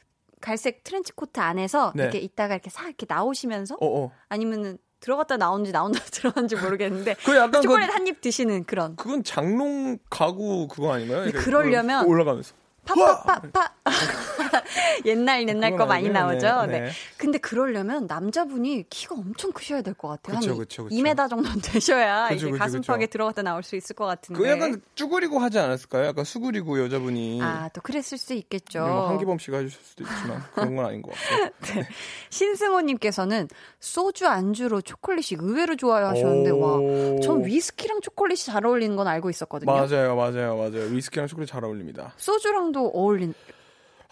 [0.41, 2.05] 갈색 트렌치 코트 안에서 네.
[2.05, 4.13] 이렇게 있다가 이렇게 싹 이렇게 나오시면서 어, 어.
[4.29, 9.99] 아니면은 들어갔다 나온지 나온다 들어간지 모르겠는데 그 약간 초콜릿 그, 한입 드시는 그런 그건 장롱
[10.09, 11.31] 가구 그거 아닌가요?
[11.33, 12.55] 그러려면 올라가면서.
[12.85, 13.73] 파파파파
[15.05, 16.09] 옛날 옛날 거 많이.
[16.09, 16.67] 나오죠.
[16.67, 16.81] 네, 네.
[16.87, 16.91] 네.
[17.17, 20.39] 근데 그러려면 남자분이 키가 엄청 크셔야 될 것 같아요.
[20.39, 20.95] 그쵸, 한 그쵸, 그쵸.
[20.97, 23.07] 2m 정도는 되셔야 그쵸, 그쵸, 가슴팍에.
[23.07, 24.41] 들어갔다 나올 수 있을 것 같은데.
[24.41, 26.07] 그 약간 쭈그리고 하지 않았을까요?
[26.07, 28.81] 약간 수그리고 여자분이 아, 또 그랬을 수 있겠죠.
[28.81, 31.83] 뭐 한기범 씨가 해주실 수도 있지만 그런 건 아닌 것 같고.
[32.31, 33.49] 신승호님께서는
[33.81, 36.77] 소주 안주로 초콜릿이 의외로 좋아요 하셨는데, 와.
[36.79, 37.21] 오.
[37.21, 39.71] 전 위스키랑 초콜릿이 잘 어울리는 건 알고 있었거든요.
[39.71, 40.85] 맞아요, 맞아요, 맞아요.
[40.91, 42.13] 위스키랑 초콜릿 잘 어울립니다.
[42.17, 43.35] 소주랑 도 어울린,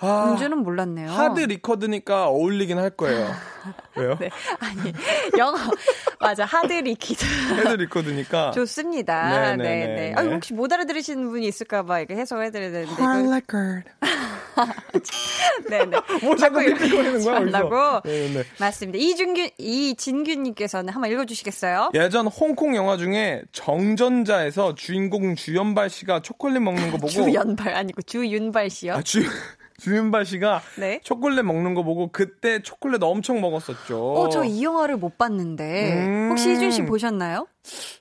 [0.01, 1.11] 아, 음주는 몰랐네요.
[1.11, 3.33] hard liquor니까 어울리긴 할 거예요.
[3.97, 4.17] 왜요?
[4.21, 4.31] 네.
[4.61, 4.93] 아니,
[5.37, 5.59] 영어.
[6.21, 7.25] 맞아, hard liquor.
[7.57, 8.53] Hard liquor니까.
[8.55, 9.57] 좋습니다.
[9.57, 9.95] 네, 네, 네, 네.
[9.95, 10.33] 네, 아, 네.
[10.35, 13.03] 혹시 못 알아들으시는 분이 있을까봐 해석해드려야 되는데.
[13.03, 13.83] Hard liquor.
[15.71, 15.97] 네, 네.
[16.23, 17.67] 뭐 자꾸 이렇게 삐삐거리는 거야, 말라고.
[17.77, 18.03] 어디서?
[18.05, 18.45] 네, 네.
[18.59, 18.99] 맞습니다.
[18.99, 21.91] 이준균, 이진균님께서는 한번 읽어주시겠어요?
[21.95, 28.71] 예전 홍콩 영화 중에 정전자에서 주인공 주연발 씨가 초콜릿 먹는 거 보고 주연발 아니고 주윤발
[28.71, 28.95] 씨요.
[28.95, 29.23] 아, 주
[29.81, 31.01] 주윤발 씨가 네.
[31.05, 34.13] 초콜릿 먹는 거 보고 그때 초콜릿 엄청 먹었었죠.
[34.15, 35.93] 어, 저 이 영화를 못 봤는데.
[36.05, 36.29] 음.
[36.31, 37.47] 혹시 이준 씨 보셨나요?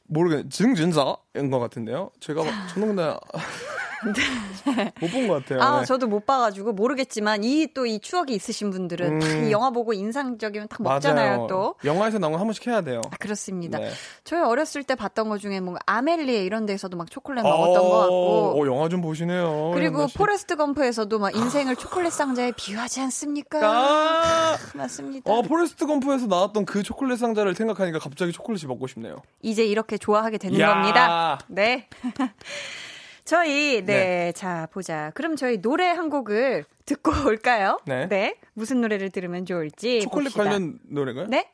[0.08, 2.12] 모르겠 증준자인 것 같은데요.
[2.20, 2.44] 제가
[2.74, 4.22] 저는 근데
[5.02, 5.62] 못본 것 같아요.
[5.62, 5.86] 아, 네.
[5.86, 9.48] 저도 못 봐가지고 모르겠지만 이 또이 추억이 있으신 분들은 다 음.
[9.48, 11.48] 이 영화 보고 인상적이면 딱 먹잖아요, 맞아요.
[11.48, 11.76] 또.
[11.84, 13.02] 영화에서 나온 거 한 번씩 해야 돼요.
[13.10, 13.80] 아, 그렇습니다.
[13.80, 13.90] 네.
[14.24, 18.62] 저희 어렸을 때 봤던 것 중에 뭔가 아멜리에 이런 데서도 막 초콜릿 먹었던 것 같고.
[18.62, 19.72] 어, 영화 좀 보시네요.
[19.74, 20.06] 그리고.
[20.16, 23.60] 포레스트 검프에서도 막 인생을 초콜릿 상자에 비유하지 않습니까?
[23.64, 25.32] 아, 맞습니다.
[25.32, 29.24] 어, 포레스트 검프에서 나왔던 그 초콜릿 상자를 생각하니까 갑자기 초콜릿이 먹고 싶네요.
[29.42, 30.72] 이제 이렇게 좋아하게 되는 야.
[30.76, 31.40] 겁니다.
[31.48, 31.88] 네.
[33.26, 34.32] 저희, 네, 네.
[34.34, 35.12] 자, 보자.
[35.16, 37.80] 그럼 저희 노래 한 곡을 듣고 올까요?
[37.88, 38.36] 네.
[38.54, 40.02] 무슨 노래를 들으면 좋을지.
[40.02, 40.44] 초콜릿 봅시다.
[40.44, 41.26] 관련 노래가요?
[41.26, 41.50] 네?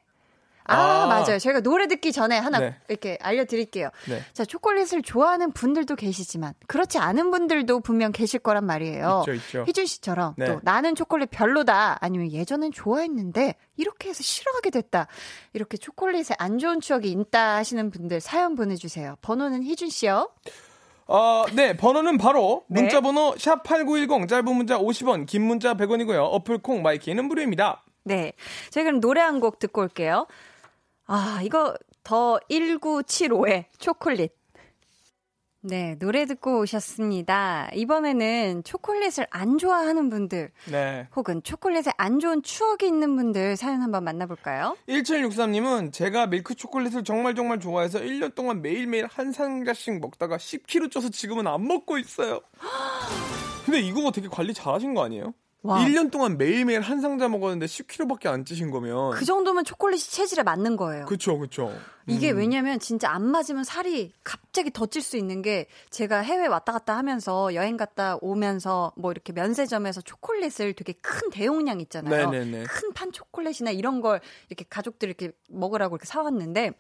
[0.66, 1.07] 아, 아.
[1.07, 1.39] 맞아요.
[1.39, 2.76] 저희가 노래 듣기 전에 하나 네.
[2.88, 3.89] 이렇게 알려드릴게요.
[4.07, 4.22] 네.
[4.34, 9.24] 자, 초콜릿을 좋아하는 분들도 계시지만, 그렇지 않은 분들도 분명 계실 거란 말이에요.
[9.28, 9.64] 있죠, 있죠.
[9.68, 10.45] 희준 씨처럼 네.
[10.45, 15.07] 또 나는 초콜릿 별로다 아니면 예전엔 좋아했는데 이렇게 해서 싫어하게 됐다
[15.53, 20.30] 이렇게 초콜릿에 안 좋은 추억이 있다 하시는 분들 사연 보내주세요 번호는 희준 씨요
[21.07, 22.82] 어, 네, 번호는 바로 네.
[22.82, 26.18] 문자 번호 샵8910 짧은 문자 50원, 긴 문자 100원이고요.
[26.22, 27.84] 어플 콩 마이키는 무료입니다.
[28.05, 28.34] 네
[28.70, 30.28] 저희 그럼 노래 한 곡 듣고 올게요
[31.06, 34.32] 아 이거 The 1975의 Chocolate
[35.66, 41.08] 네 노래 듣고 오셨습니다 이번에는 초콜릿을 안 좋아하는 분들 네.
[41.16, 47.34] 혹은 초콜릿에 안 좋은 추억이 있는 분들 사연 한번 만나볼까요 1763님은 제가 밀크 초콜릿을 정말
[47.34, 52.41] 정말 좋아해서 1년 동안 매일매일 한 상자씩 먹다가 10kg 쪄서 지금은 안 먹고 있어요.
[53.66, 55.34] 근데 이거 되게 관리 잘하신 거 아니에요?
[55.64, 55.80] 와.
[55.86, 60.76] 1년 동안 매일매일 한 상자 먹었는데 10kg밖에 안 찌신 거면 그 정도면 초콜릿이 체질에 맞는
[60.76, 61.74] 거예요 그쵸 그쵸.
[62.05, 62.38] 이게 음.
[62.39, 66.97] 왜냐면 진짜 안 맞으면 살이 갑자기 더 찔 수 있는 게 제가 해외 왔다 갔다
[66.97, 72.30] 하면서 여행 갔다 오면서 뭐 이렇게 면세점에서 초콜릿을 되게 큰 대용량 있잖아요.
[72.68, 76.72] 큰 판 초콜릿이나 이런 걸 이렇게 가족들 이렇게 먹으라고 이렇게 사 왔는데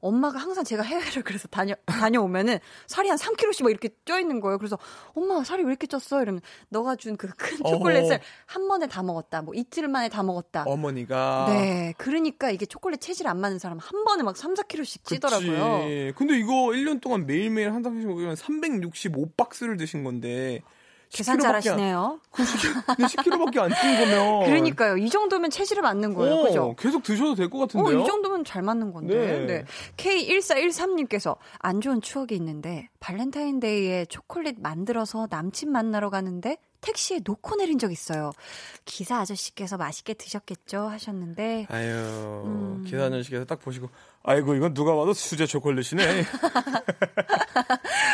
[0.00, 4.58] 엄마가 항상 제가 해외를 그래서 다녀 다녀오면은 살이 한 3kg씩 막 이렇게 쪄 있는 거예요.
[4.58, 4.78] 그래서
[5.14, 6.22] 엄마 살이 왜 이렇게 쪘어?
[6.22, 6.40] 이러면
[6.70, 8.18] 너가 준 그 큰 초콜릿을 어허.
[8.46, 9.42] 한 번에 다 먹었다.
[9.42, 10.64] 뭐 이틀 만에 다 먹었다.
[10.66, 11.94] 어머니가 네.
[11.98, 15.80] 그러니까 이게 초콜릿 체질 안 맞는 사람 한 번에 막 3, 4kg씩 찌더라고요.
[15.82, 16.12] 그치.
[16.16, 20.62] 근데 이거 1년 동안 매일매일 한 상씩 먹으면 365박스를 드신 건데
[21.12, 22.20] 계산 10kg 밖에 안- 잘하시네요.
[22.30, 24.96] 그 10kg밖에 안 찐 거면 그러니까요.
[24.96, 26.34] 이 정도면 체질에 맞는 거예요.
[26.36, 26.74] 어, 그죠?
[26.78, 28.00] 계속 드셔도 될것 어, 같은데요.
[28.02, 29.14] 이 정도면 잘 맞는 건데.
[29.14, 29.46] 네.
[29.46, 29.64] 네.
[29.96, 37.92] K1413님께서 안 좋은 추억이 있는데 발렌타인데이에 초콜릿 만들어서 남친 만나러 가는데 택시에 놓고 내린 적
[37.92, 38.32] 있어요.
[38.84, 42.84] 기사 아저씨께서 맛있게 드셨겠죠 하셨는데 아유, 음.
[42.86, 43.88] 기사 아저씨께서 딱 보시고,
[44.22, 46.02] 아이고, 이건 누가 봐도 수제 초콜릿이네.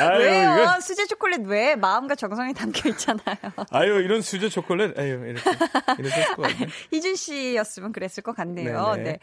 [0.00, 0.62] 아유, 왜요?
[0.62, 3.36] 이거, 수제 초콜릿 왜 마음과 정성이 담겨 있잖아요.
[3.70, 5.50] 아유, 이런 수제 초콜릿, 아유, 이렇게,
[5.98, 6.66] 이랬을 것 같네.
[6.92, 8.92] 희준 씨였으면 그랬을 것 같네요.
[8.96, 9.02] 네네.
[9.02, 9.18] 네.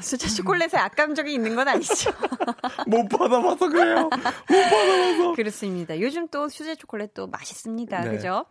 [0.00, 2.10] 수제 초콜릿에 악감정이 있는 건 아니죠.
[2.86, 4.02] 못 받아봐서 그래요.
[4.04, 5.32] 못 받아봐서.
[5.34, 6.00] 그렇습니다.
[6.00, 8.00] 요즘 또 수제 초콜릿도 맛있습니다.
[8.02, 8.10] 네.
[8.10, 8.44] 그죠?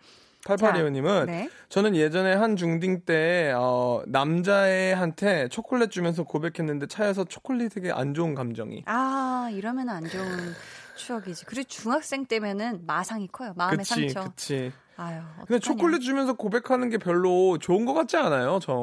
[0.45, 1.49] 8825님은 네.
[1.69, 8.83] 저는 예전에 한 중딩 때 어, 남자애한테 초콜릿 주면서 고백했는데 차에서 초콜릿에게 안 좋은 감정이.
[8.85, 10.53] 아, 이러면 안 좋은
[10.95, 11.45] 추억이지.
[11.45, 13.53] 그리고 중학생 때면은 마상이 커요.
[13.55, 14.29] 마음의 그치, 상처.
[14.29, 14.71] 그치.
[14.97, 15.59] 아유, 근데 어떡하냐.
[15.59, 18.75] 초콜릿 주면서 고백하는 게 별로 좋은 것 같지 않아요, 전.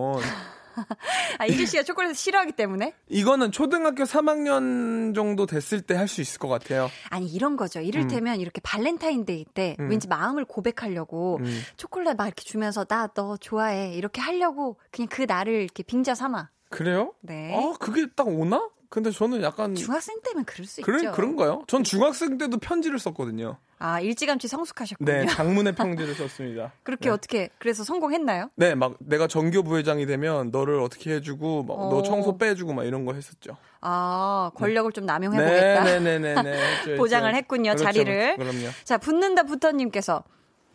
[1.38, 2.94] 아, 희준 씨가 초콜릿 싫어하기 때문에?
[3.08, 6.90] 이거는 초등학교 3학년 정도 됐을 때 할 수 있을 것 같아요.
[7.10, 7.80] 아니, 이런 거죠.
[7.80, 9.90] 이를테면 이렇게 발렌타인데이 때 음.
[9.90, 11.62] 왠지 마음을 고백하려고 음.
[11.76, 13.92] 초콜릿 막 이렇게 주면서 나 너 좋아해.
[13.94, 16.50] 이렇게 하려고 그냥 그 날을 이렇게 빙자 삼아.
[16.70, 17.14] 그래요?
[17.20, 17.54] 네.
[17.56, 18.68] 아, 그게 딱 오나?
[18.88, 21.12] 근데 저는 약간 중학생 때면 그럴 수 그런 있죠.
[21.12, 21.62] 그런가요?
[21.66, 23.56] 전 중학생 때도 편지를 썼거든요.
[23.78, 25.12] 아, 일찌감치 성숙하셨군요.
[25.12, 26.72] 네, 장문의 편지를 썼습니다.
[26.82, 27.10] 그렇게 네.
[27.10, 28.50] 어떻게 그래서 성공했나요?
[28.56, 32.02] 네, 막 내가 정교 부회장이 되면 너를 어떻게 해주고, 막너 어.
[32.02, 33.56] 청소 빼주고 막 이런 거 했었죠.
[33.80, 35.84] 아, 권력을 좀 남용해보겠다.
[35.84, 36.42] 네, 네, 네, 네,
[36.86, 36.96] 네.
[36.96, 38.36] 보장을 했군요, 자리를.
[38.36, 38.70] 그럼요.
[38.84, 40.24] 자, 붙는다 붙어님께서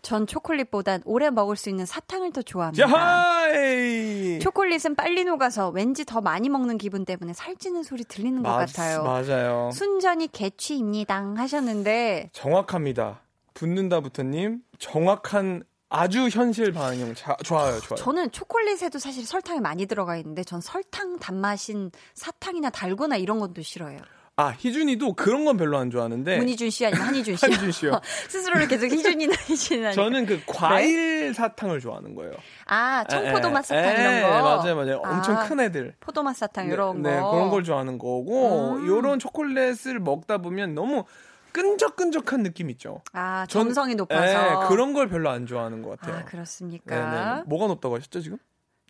[0.02, 2.88] 전 초콜릿보단 오래 먹을 수 있는 사탕을 더 좋아합니다.
[2.88, 4.40] 자하이.
[4.40, 9.04] 초콜릿은 빨리 녹아서 왠지 더 많이 먹는 기분 때문에 살찌는 소리 들리는 것 맞- 같아요.
[9.04, 9.72] 맞아요.
[9.74, 13.22] 순전히 개취입니다 하셨는데 정확합니다.
[13.54, 17.96] 붙는다부터님 정확한 아주 현실 반영 자, 좋아요, 좋아요.
[17.98, 24.00] 저는 초콜릿에도 사실 설탕이 많이 들어가 있는데 전 설탕 단맛인 사탕이나 달고나 이런 것도 싫어해요.
[24.40, 27.46] 아 희준이도 그런 건 별로 안 좋아하는데 문희준 씨 아니면 한희준 씨.
[27.46, 28.00] 한희준 씨요.
[28.30, 29.92] 스스로를 계속 희준이나 희준이나.
[29.92, 30.38] 저는 네.
[30.38, 32.32] 그 과일 사탕을 좋아하는 거예요.
[32.66, 34.42] 아 청포도 맛 에, 사탕 에, 이런 거.
[34.42, 35.02] 맞아요, 맞아요.
[35.04, 35.96] 엄청 아, 큰 애들.
[36.00, 37.32] 포도 맛 사탕 네, 이런 네, 거.
[37.32, 38.88] 그런 걸 좋아하는 거고 음.
[38.88, 41.04] 요런 초콜릿을 먹다 보면 너무
[41.52, 43.02] 끈적끈적한 느낌 있죠.
[43.12, 44.62] 아 전- 점성이 높아서.
[44.62, 46.22] 네, 그런 걸 별로 안 좋아하는 것 같아요.
[46.22, 46.96] 아 그렇습니까?
[46.96, 47.44] 네네.
[47.48, 48.38] 뭐가 높다고 하셨죠 지금?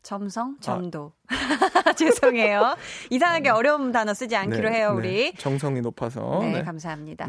[0.01, 0.61] 점성, 아.
[0.61, 1.13] 점도.
[1.97, 2.75] 죄송해요.
[3.09, 4.95] 이상하게 어려운 단어 쓰지 않기로 네, 해요, 네.
[4.95, 5.33] 우리.
[5.35, 6.39] 정성이 높아서.
[6.41, 6.63] 네, 네.
[6.63, 7.27] 감사합니다.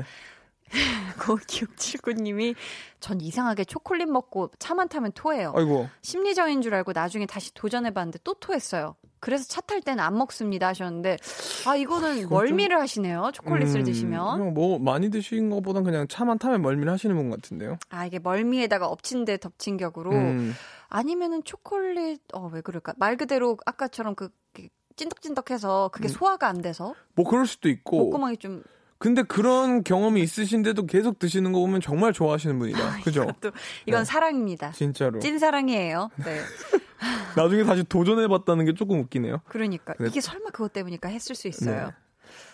[1.18, 2.54] 9679님이
[3.00, 5.52] 전 이상하게 초콜릿 먹고 차만 타면 토해요.
[5.56, 5.88] 아이고.
[6.02, 8.94] 심리적인 줄 알고 나중에 다시 도전해봤는데 또 토했어요.
[9.20, 11.16] 그래서 차 탈 때는 안 먹습니다 하셨는데
[11.66, 13.30] 아 이거는 멀미를 하시네요.
[13.34, 17.78] 초콜릿을 음, 드시면 그냥 뭐 많이 드신 것보단 그냥 차만 타면 멀미를 하시는 분 같은데요.
[17.90, 20.54] 아 이게 멀미에다가 엎친 데 덮친 격으로 음.
[20.88, 26.10] 아니면은 초콜릿 어 왜 그럴까 말 그대로 아까처럼 그그 찐득찐득해서 그게 음.
[26.10, 27.98] 소화가 안 돼서 뭐 그럴 수도 있고.
[27.98, 28.62] 목구멍이 좀
[28.98, 33.00] 근데 그런 경험이 있으신데도 계속 드시는 거 보면 정말 좋아하시는 분이다.
[33.02, 33.26] 그죠?
[33.40, 33.50] 또
[33.86, 34.04] 이건 네.
[34.04, 34.72] 사랑입니다.
[34.72, 35.20] 진짜로.
[35.20, 36.10] 찐 사랑이에요.
[36.16, 36.40] 네.
[37.36, 39.40] 나중에 다시 도전해봤다는 게 조금 웃기네요.
[39.46, 40.08] 그러니까 그래.
[40.08, 41.86] 이게 설마 그것 때문일까 했을 수 있어요.
[41.86, 41.92] 네.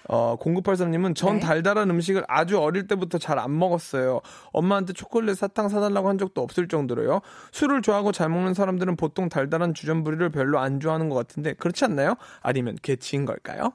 [0.09, 1.41] 어, 0983님은 전 네.
[1.41, 4.21] 달달한 음식을 아주 어릴 때부터 잘 안 먹었어요.
[4.53, 7.21] 엄마한테 초콜릿 사탕 사달라고 한 적도 없을 정도로요.
[7.53, 12.15] 술을 좋아하고 잘 먹는 사람들은 보통 달달한 주전부리를 별로 안 좋아하는 것 같은데 그렇지 않나요?
[12.41, 13.73] 아니면 개치인 걸까요?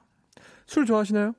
[0.65, 1.33] 술 좋아하시나요?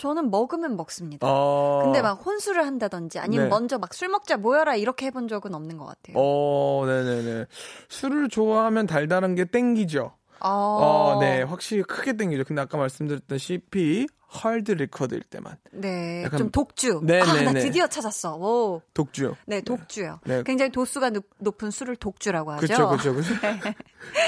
[0.00, 1.26] 저는 먹으면 먹습니다.
[1.28, 1.82] 어...
[1.84, 3.50] 근데 막 혼술을 한다든지 아니면 네.
[3.50, 6.14] 먼저 막 술 먹자 모여라 이렇게 해본 적은 없는 것 같아요.
[6.16, 7.44] 어, 네네네.
[7.90, 10.12] 술을 좋아하면 달달한 게 땡기죠.
[10.40, 12.44] 어, 어, 네, 확실히 크게 땡기죠.
[12.44, 17.00] 근데 아까 말씀드렸다시피 하드 리커드일 때만 네, 좀 독주.
[17.02, 17.60] 네, 아, 네, 나 네.
[17.60, 18.36] 드디어 찾았어.
[18.36, 19.34] 오, 독주.
[19.46, 20.20] 네, 독주요.
[20.24, 20.44] 네.
[20.44, 22.66] 굉장히 도수가 높, 높은 술을 독주라고 하죠.
[22.66, 23.34] 그렇죠, 그렇죠, 그렇죠.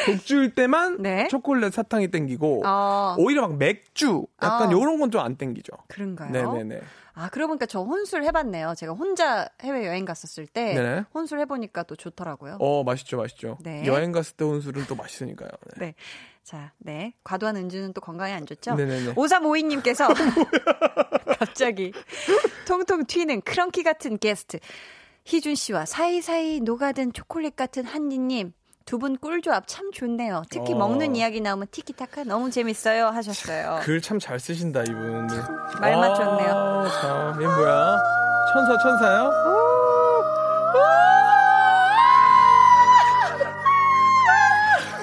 [0.06, 1.28] 독주일 때만 네.
[1.28, 4.72] 초콜릿 사탕이 땡기고 어, 오히려 막 맥주 약간 어.
[4.72, 5.72] 요런 건 좀 안 땡기죠.
[5.88, 6.30] 그런가요?
[6.30, 6.80] 네네네.
[7.14, 8.72] 아, 그러고 보니까 저 혼술 해봤네요.
[8.74, 11.04] 제가 혼자 해외 여행 갔었을 때 네네.
[11.14, 12.56] 혼술 해보니까 또 좋더라고요.
[12.58, 13.58] 어 맛있죠, 맛있죠.
[13.60, 13.84] 네.
[13.86, 15.50] 여행 갔을 때 혼술은 또 맛있으니까요.
[15.76, 15.86] 네.
[15.86, 15.94] 네.
[16.44, 17.14] 자, 네.
[17.24, 18.74] 과도한 은주는 또 건강에 안 좋죠?
[18.74, 19.14] 네네네.
[19.14, 20.08] 5352님께서
[21.38, 21.92] 갑자기
[22.66, 24.58] 통통 튀는 크런키 같은 게스트
[25.24, 28.52] 희준 씨와 사이사이 녹아든 초콜릿 같은 한디님
[28.84, 30.42] 두분 꿀조합 참 좋네요.
[30.50, 30.76] 특히 어.
[30.76, 33.78] 먹는 이야기 나오면 티키타카 너무 재밌어요 하셨어요.
[33.84, 35.28] 글 참 잘 쓰신다 이분.
[35.80, 36.50] 말 맞췄네요.
[36.52, 37.96] 아, 참, 얘 뭐야?
[38.52, 39.30] 천사 천사요?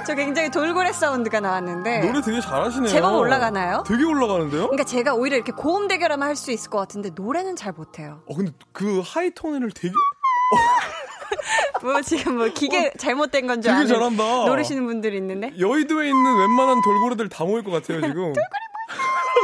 [0.10, 2.90] 저 굉장히 돌고래 사운드가 나왔는데 노래 되게 잘하시네요.
[2.90, 3.84] 제법 올라가나요?
[3.86, 4.62] 되게 올라가는데요?
[4.70, 8.24] 그러니까 제가 오히려 이렇게 고음 대결하면 할 수 있을 것 같은데 노래는 잘 못해요.
[8.26, 9.94] 어 근데 그 하이톤을 되게
[11.84, 14.24] 뭐 지금 뭐 기계 잘못된 건 줄 아는 잘한다.
[14.48, 18.34] 노리시는 분들이 있는데 여의도에 있는 웬만한 돌고래들 다 모일 것 같아요 지금.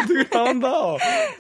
[0.08, 0.68] 되게 잘한다.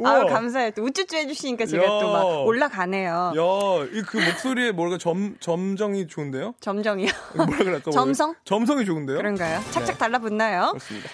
[0.05, 0.71] 아유 감사해요.
[0.71, 1.87] 또 우쭈쭈 해주시니까 제가 야.
[1.87, 3.33] 또막 올라가네요.
[3.35, 6.55] 야, 이 그 목소리에 뭐랄까 점 점정이 좋은데요?
[6.59, 7.09] 점정이요.
[7.35, 7.91] 뭐라 그럴까?
[7.91, 8.35] 점성?
[8.45, 9.17] 점성이 좋은데요?
[9.17, 9.59] 그런가요?
[9.71, 10.67] 착착 네, 달라붙나요?
[10.71, 11.09] 그렇습니다.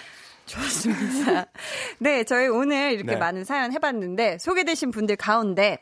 [0.45, 1.45] 좋습니다.
[1.99, 3.15] 네, 저희 오늘 이렇게 네.
[3.17, 5.77] 많은 사연 해봤는데 소개되신 분들 가운데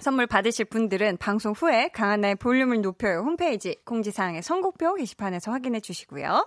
[0.00, 6.46] 선물 받으실 분들은 방송 후에 강한나의 볼륨을 높여요 홈페이지 공지사항의 선곡표 게시판에서 확인해 주시고요.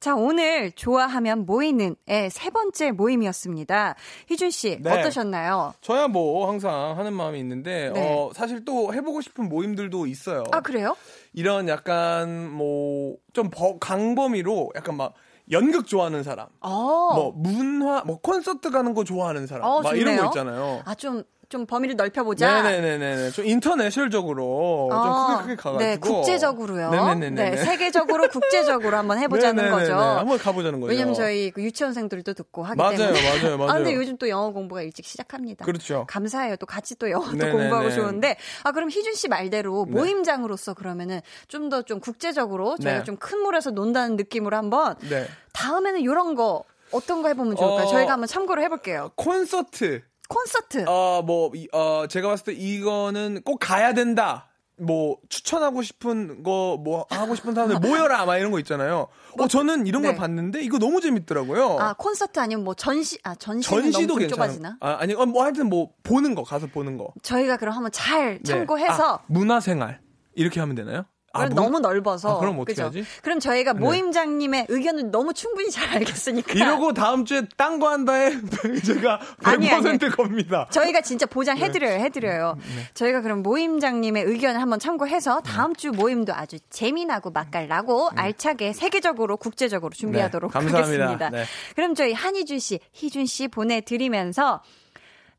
[0.00, 3.96] 자, 오늘 좋아하면 모이는의 세 번째 모임이었습니다.
[4.28, 4.90] 희준 씨, 네.
[4.92, 5.74] 어떠셨나요?
[5.80, 8.14] 저야 뭐 항상 하는 마음이 있는데 네.
[8.14, 10.44] 어, 사실 또 해보고 싶은 모임들도 있어요.
[10.52, 10.96] 아, 그래요?
[11.32, 15.14] 이런 약간 뭐 좀 강범위로 약간 막
[15.50, 17.14] 연극 좋아하는 사람, 어.
[17.14, 20.20] 뭐 문화, 뭐 콘서트 가는 거 좋아하는 사람, 어, 막 이런 좋네요.
[20.22, 20.82] 거 있잖아요.
[20.84, 22.62] 아, 좀, 좀 범위를 넓혀보자.
[22.62, 23.30] 네네네네.
[23.30, 25.78] 좀 인터내셔널적으로 어, 좀 크게 크게 가가지고.
[25.78, 26.90] 네, 국제적으로요.
[26.90, 27.50] 네네네네.
[27.50, 29.80] 네, 세계적으로, 국제적으로 한번 해보자는 네네네네.
[29.80, 29.94] 거죠.
[29.94, 30.90] 한번 가보자는 거죠.
[30.90, 33.22] 왜냐면 저희 그 유치원생들도 듣고 하기 맞아요, 때문에.
[33.22, 33.70] 맞아요, 맞아요.
[33.70, 35.64] 아, 근데 요즘 또 영어 공부가 일찍 시작합니다.
[35.64, 36.04] 그렇죠.
[36.06, 36.56] 감사해요.
[36.56, 37.52] 또 같이 또 영어도 네네네.
[37.52, 38.36] 공부하고 좋은데.
[38.64, 39.94] 아, 그럼 희준 씨 말대로 네.
[39.94, 43.04] 모임장으로서 그러면은 좀 더좀 국제적으로 저희가 네.
[43.04, 45.26] 좀큰 물에서 논다는 느낌으로 한번 네.
[45.54, 47.86] 다음에는 이런 거 어떤 거 해보면 좋을까요?
[47.86, 47.90] 어.
[47.90, 49.12] 저희가 한번 참고를 해볼게요.
[49.16, 50.02] 콘서트.
[50.28, 50.84] 콘서트.
[50.86, 54.44] 어, 뭐, 이, 어, 제가 봤을 때 이거는 꼭 가야 된다.
[54.80, 58.24] 뭐, 추천하고 싶은 거, 뭐, 하고 싶은 사람들 모여라.
[58.26, 59.08] 막 이런 거 있잖아요.
[59.38, 60.16] 어, 저는 이런 걸 네.
[60.16, 61.78] 봤는데 이거 너무 재밌더라고요.
[61.80, 64.76] 아, 콘서트 아니면 뭐 전시, 아, 전시는 전시도 너무 좀 괜찮아.
[64.80, 67.12] 아, 아니, 어, 뭐 하여튼 뭐, 보는 거, 가서 보는 거.
[67.22, 68.42] 저희가 그럼 한번 잘 네.
[68.44, 70.00] 참고해서 아, 문화생활.
[70.34, 71.04] 이렇게 하면 되나요?
[71.38, 72.36] 아, 그럼 문- 너무 넓어서.
[72.36, 72.86] 아, 그럼 어떻게 그죠?
[72.86, 72.98] 하지?
[73.02, 73.06] 네.
[73.22, 76.52] 그럼 저희가 모임장님의 의견을 너무 충분히 잘 알겠으니까.
[76.54, 78.30] 이러고 다음 주에 딴 거 한다에
[78.84, 79.98] 제가 100% 아니, 아니.
[80.10, 80.66] 겁니다.
[80.70, 82.56] 저희가 진짜 보장해드려요, 해드려요.
[82.76, 82.82] 네.
[82.94, 89.90] 저희가 그럼 모임장님의 의견을 한번 참고해서 다음 주 모임도 아주 재미나고 맛깔나고 알차게 세계적으로 국제적으로
[89.92, 90.58] 준비하도록 네.
[90.58, 91.30] 하겠습니다.
[91.30, 91.44] 네.
[91.76, 94.62] 그럼 저희 한희준 씨, 희준 씨 보내드리면서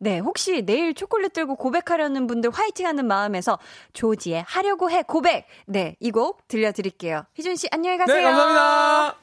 [0.02, 3.60] 네, 혹시 내일 초콜릿 들고 고백하려는 분들 화이팅하는 마음에서
[3.94, 5.46] 조지의 하려고 해 고백.
[5.66, 7.26] 네, 이 곡 들려드릴게요.
[7.36, 8.16] 희준 씨 안녕히 가세요.
[8.18, 9.18] 네, 감사합니다.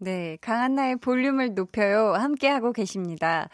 [0.00, 2.14] 네, 강한나의 볼륨을 높여요.
[2.14, 3.48] 함께 하고 계십니다.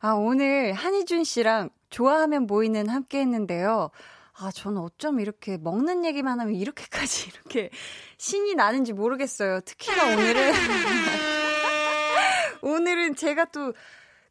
[0.00, 3.90] 아, 오늘 한희준 씨랑 좋아하면 모이는 함께 했는데요.
[4.40, 7.70] 아, 저는 어쩜 이렇게 먹는 얘기만 하면 이렇게까지 이렇게
[8.18, 9.60] 신이 나는지 모르겠어요.
[9.60, 10.52] 특히나 오늘은.
[12.62, 13.72] 오늘은 제가 또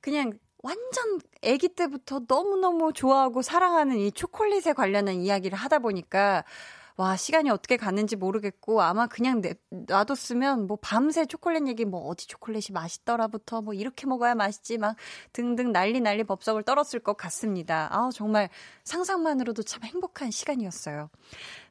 [0.01, 0.33] 그냥
[0.67, 6.43] 완전 아기 때부터 너무너무 좋아하고 사랑하는 이 초콜릿에 관련한 이야기를 하다 보니까
[6.97, 12.25] 와, 시간이 어떻게 갔는지 모르겠고, 아마 그냥 내, 놔뒀으면, 뭐, 밤새 초콜릿 얘기, 뭐, 어디
[12.25, 14.95] 초콜릿이 맛있더라부터, 뭐, 이렇게 먹어야 맛있지, 막,
[15.31, 17.87] 등등 난리 난리 법석을 떨었을 것 같습니다.
[17.91, 18.49] 아 정말
[18.83, 21.11] 상상만으로도 참 행복한 시간이었어요.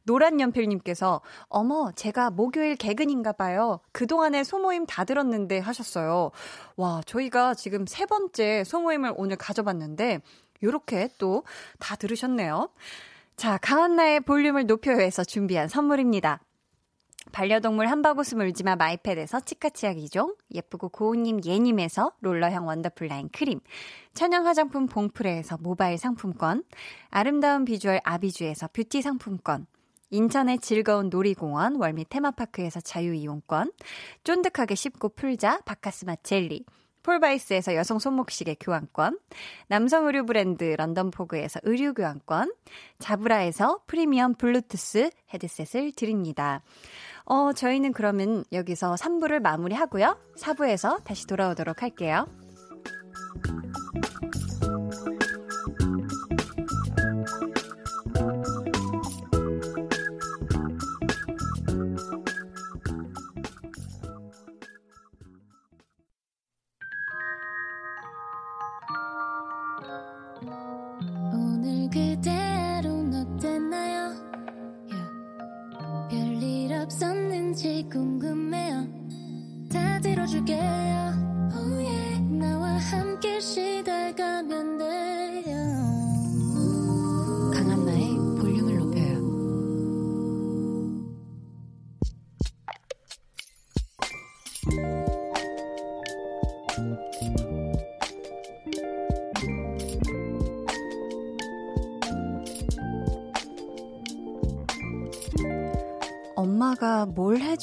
[0.07, 3.81] 노란 연필님께서, 어머, 제가 목요일 개근인가 봐요.
[3.93, 6.31] 그동안에 소모임 다 들었는데 하셨어요.
[6.77, 10.21] 와, 저희가 지금 세 번째 소모임을 오늘 가져봤는데,
[10.63, 11.45] 요렇게 또
[11.79, 12.71] 다 들으셨네요.
[13.37, 16.41] 자, 강한나의 볼륨을 높여요에서 준비한 선물입니다.
[17.33, 23.61] 반려동물 한바구스 물지마 마이패드에서 치카치약 2종, 예쁘고 고운님 예님에서 롤러형 원더풀 라인 크림,
[24.15, 26.63] 천연 화장품 봉프레에서 모바일 상품권,
[27.11, 29.67] 아름다운 비주얼 아비주에서 뷰티 상품권,
[30.11, 33.73] 인천의 즐거운 놀이공원 월미 테마파크에서 자유이용권,
[34.25, 36.65] 쫀득하게 씹고 풀자 바카스마 젤리,
[37.07, 39.19] 폴바이스에서 여성 손목시계 교환권,
[39.69, 42.53] 남성 의류 브랜드 런던포그에서 의류 교환권,
[42.99, 46.63] 자브라에서 프리미엄 블루투스 헤드셋을 드립니다.
[47.25, 50.19] 어, 저희는 그러면 여기서 3부를 마무리하고요.
[50.37, 52.27] 4부에서 다시 돌아오도록 할게요.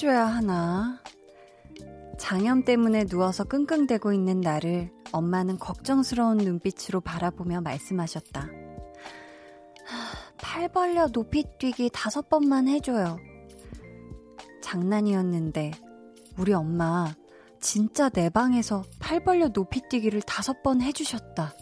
[0.03, 0.99] 해줘야 하나?
[2.19, 8.41] 장염 때문에 누워서 끙끙대고 있는 나를 엄마는 걱정스러운 눈빛으로 바라보며 말씀하셨다.
[8.41, 8.47] 하,
[10.41, 13.17] 팔 벌려 높이 뛰기 다섯 번만 해줘요.
[14.61, 15.71] 장난이었는데,
[16.37, 17.15] 우리 엄마
[17.61, 21.53] 진짜 내 방에서 팔 벌려 높이 뛰기를 다섯 번 해주셨다.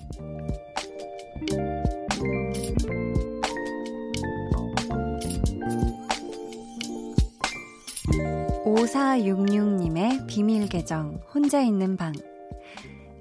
[8.82, 12.14] 5466님의 비밀 계정, 혼자 있는 방.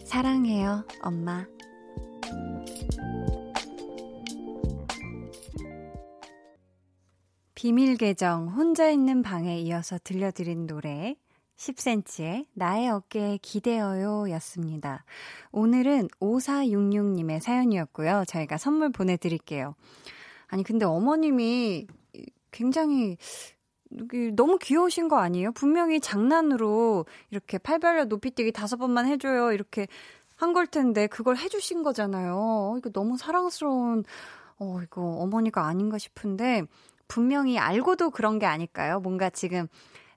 [0.06, 1.46] 사랑해요, 엄마.
[7.54, 11.16] 비밀 계정, 혼자 있는 방에 이어서 들려드린 노래,
[11.58, 15.04] 10cm의 나의 어깨에 기대어요 였습니다.
[15.52, 18.24] 오늘은 5466님의 사연이었고요.
[18.26, 19.74] 저희가 선물 보내드릴게요.
[20.46, 21.86] 아니, 근데 어머님이
[22.50, 23.18] 굉장히
[24.36, 25.52] 너무 귀여우신 거 아니에요?
[25.52, 29.52] 분명히 장난으로 이렇게 팔별려 높이뛰기 다섯 번만 해줘요.
[29.52, 29.86] 이렇게
[30.36, 32.74] 한 걸 텐데 그걸 해주신 거잖아요.
[32.78, 34.04] 이거 너무 사랑스러운,
[34.58, 36.62] 어, 이거 어머니가 아닌가 싶은데
[37.08, 39.00] 분명히 알고도 그런 게 아닐까요?
[39.00, 39.66] 뭔가 지금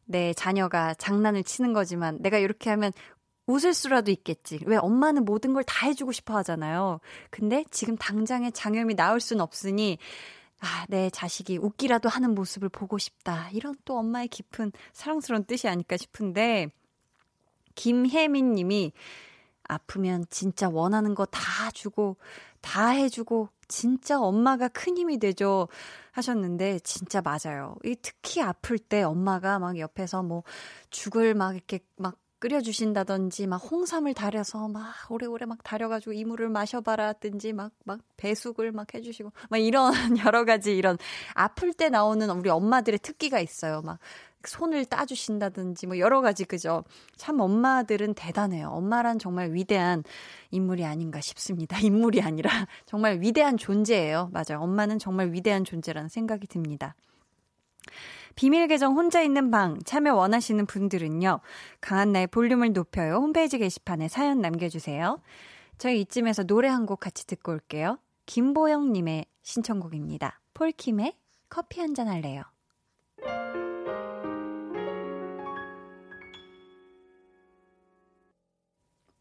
[0.06, 2.92] 내 자녀가 장난을 치는 거지만 내가 이렇게 하면
[3.48, 4.60] 웃을 수라도 있겠지.
[4.66, 7.00] 왜 엄마는 모든 걸 다 해주고 싶어 하잖아요.
[7.30, 9.98] 근데 지금 당장에 장염이 나올 순 없으니
[10.64, 13.50] 아, 내 자식이 웃기라도 하는 모습을 보고 싶다.
[13.52, 16.70] 이런 또 엄마의 깊은 사랑스러운 뜻이 아닐까 싶은데,
[17.76, 18.94] 김혜민 님이
[19.68, 22.16] 아프면 진짜 원하는 거 다 주고,
[22.62, 25.68] 다 해주고, 진짜 엄마가 큰 힘이 되죠.
[26.12, 27.76] 하셨는데, 진짜 맞아요.
[27.84, 30.44] 이 특히 아플 때 엄마가 막 옆에서 뭐
[30.92, 37.72] 죽을 막 이렇게 막 끓여주신다든지, 막 홍삼을 달여서 막 오래오래 막 달여가지고 이물을 마셔봐라든지, 막,
[37.86, 39.94] 막 배숙을 막 해주시고, 막 이런
[40.28, 40.98] 여러 가지 이런
[41.36, 43.82] 아플 때 나오는 우리 엄마들의 특기가 있어요.
[43.82, 44.00] 막
[44.46, 46.84] 손을 따주신다든지, 뭐 여러 가지, 그죠?
[47.16, 48.68] 참 엄마들은 대단해요.
[48.68, 50.04] 엄마란 정말 위대한
[50.52, 51.78] 인물이 아닌가 싶습니다.
[51.80, 52.50] 인물이 아니라
[52.86, 54.32] 정말 위대한 존재예요.
[54.34, 54.60] 맞아요.
[54.60, 56.94] 엄마는 정말 위대한 존재라는 생각이 듭니다.
[58.36, 61.40] 비밀 계정 혼자 있는 방 참여 원하시는 분들은요.
[61.82, 63.16] 강한나의 볼륨을 높여요.
[63.16, 65.22] 홈페이지 게시판에 사연 남겨주세요.
[65.78, 67.98] 저희 이쯤에서 노래 한 곡 같이 듣고 올게요.
[68.26, 70.40] 김보영님의 신청곡입니다.
[70.54, 71.14] 폴킴의
[71.50, 72.44] 커피 한 잔 할래요.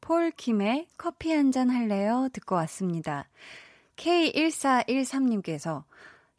[0.00, 2.28] 폴킴의 커피 한 잔 할래요?
[2.32, 3.28] 듣고 왔습니다.
[3.96, 5.84] K1413님께서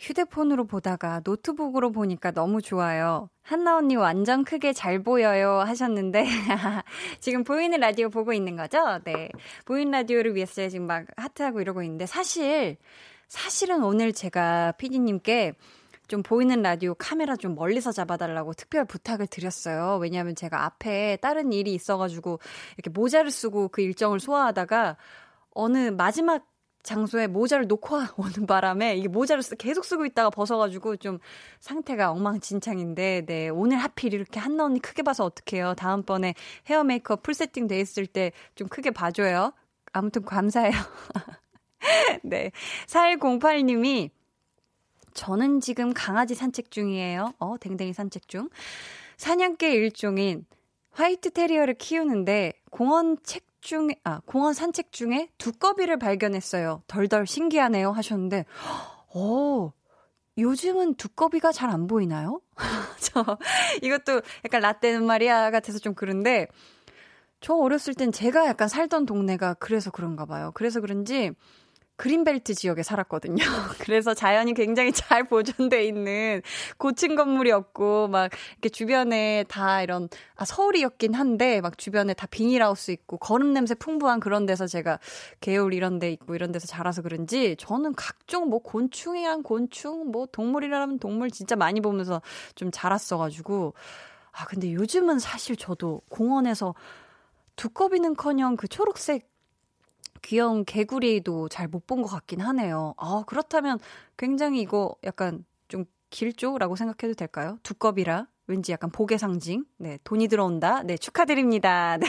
[0.04, 3.30] 휴대폰으로 보다가 노트북으로 보니까 너무 좋아요.
[3.42, 6.26] 한나 언니 완전 크게 잘 보여요 하셨는데
[7.22, 9.00] 지금 보이는 라디오 보고 있는 거죠?
[9.06, 9.30] 네.
[9.66, 12.76] 보이는 라디오를 위해서 지금 막 하트하고 이러고 있는데 사실
[13.30, 15.54] 사실은 오늘 제가 피디님께
[16.10, 20.00] 좀 보이는 라디오 카메라 좀 멀리서 잡아달라고 특별 부탁을 드렸어요.
[20.02, 22.40] 왜냐하면 제가 앞에 다른 일이 있어가지고
[22.78, 24.98] 이렇게 모자를 쓰고 그 일정을 소화하다가
[25.52, 26.46] 어느 마지막
[26.84, 31.20] 장소에 모자를 놓고 오는 바람에 이게 모자를 계속 쓰고 있다가 벗어가지고 좀
[31.60, 35.74] 상태가 엉망진창인데 네 오늘 하필 이렇게 한나 언니 크게 봐서 어떡해요?
[35.76, 36.36] 다음번에
[36.70, 39.54] 헤어 메이크업 풀 세팅 돼 있을 때 좀 크게 봐줘요.
[39.92, 40.74] 아무튼 감사해요.
[42.24, 42.52] 네.
[42.88, 44.10] 4108님이
[45.14, 47.34] 저는 지금 강아지 산책 중이에요.
[47.40, 48.50] 어 댕댕이 산책 중.
[49.18, 50.46] 사냥개 일종인
[50.92, 56.84] 화이트 테리어를 키우는데 공원 책 중에, 아, 공원 산책 중에 두꺼비를 발견했어요.
[56.88, 57.92] 덜덜 신기하네요.
[57.92, 58.46] 하셨는데,
[59.16, 59.72] 어,
[60.38, 62.42] 요즘은 두꺼비가 잘 안 보이나요?
[63.00, 63.38] 저,
[63.82, 66.48] 이것도 약간 라떼는 말이야 같아서 좀 그런데,
[67.42, 70.52] 저 어렸을 땐 제가 약간 살던 동네가 그래서 그런가 봐요.
[70.54, 71.32] 그래서 그런지,
[71.96, 73.38] 그린벨트 지역에 살았거든요.
[73.80, 76.42] 그래서 자연이 굉장히 잘 보존돼 있는
[76.78, 82.92] 고층 건물이 없고 막 이렇게 주변에 다 이런 아 서울이었긴 한데 막 주변에 다 비닐하우스
[82.92, 85.00] 있고 거름 냄새 풍부한 그런 데서 제가
[85.40, 91.00] 개울 이런 데 있고 이런 데서 자라서 그런지 저는 각종 뭐 곤충이란 곤충 뭐 동물이라면
[91.00, 92.22] 동물 진짜 많이 보면서
[92.56, 93.74] 좀 자랐어 가지고
[94.32, 96.74] 아 근데 요즘은 사실 저도 공원에서
[97.56, 99.33] 두꺼비는커녕 그 초록색
[100.24, 102.94] 귀여운 개구리도 잘 못 본 것 같긴 하네요.
[102.98, 103.80] 아, 그렇다면
[104.18, 107.58] 굉장히 이거 약간 좀 길죠라고 생각해도 될까요?
[107.64, 108.28] 두꺼비라.
[108.48, 109.66] 왠지 약간 복의 상징.
[109.78, 110.84] 네, 돈이 들어온다.
[110.84, 111.98] 네, 축하드립니다.
[111.98, 112.08] 네.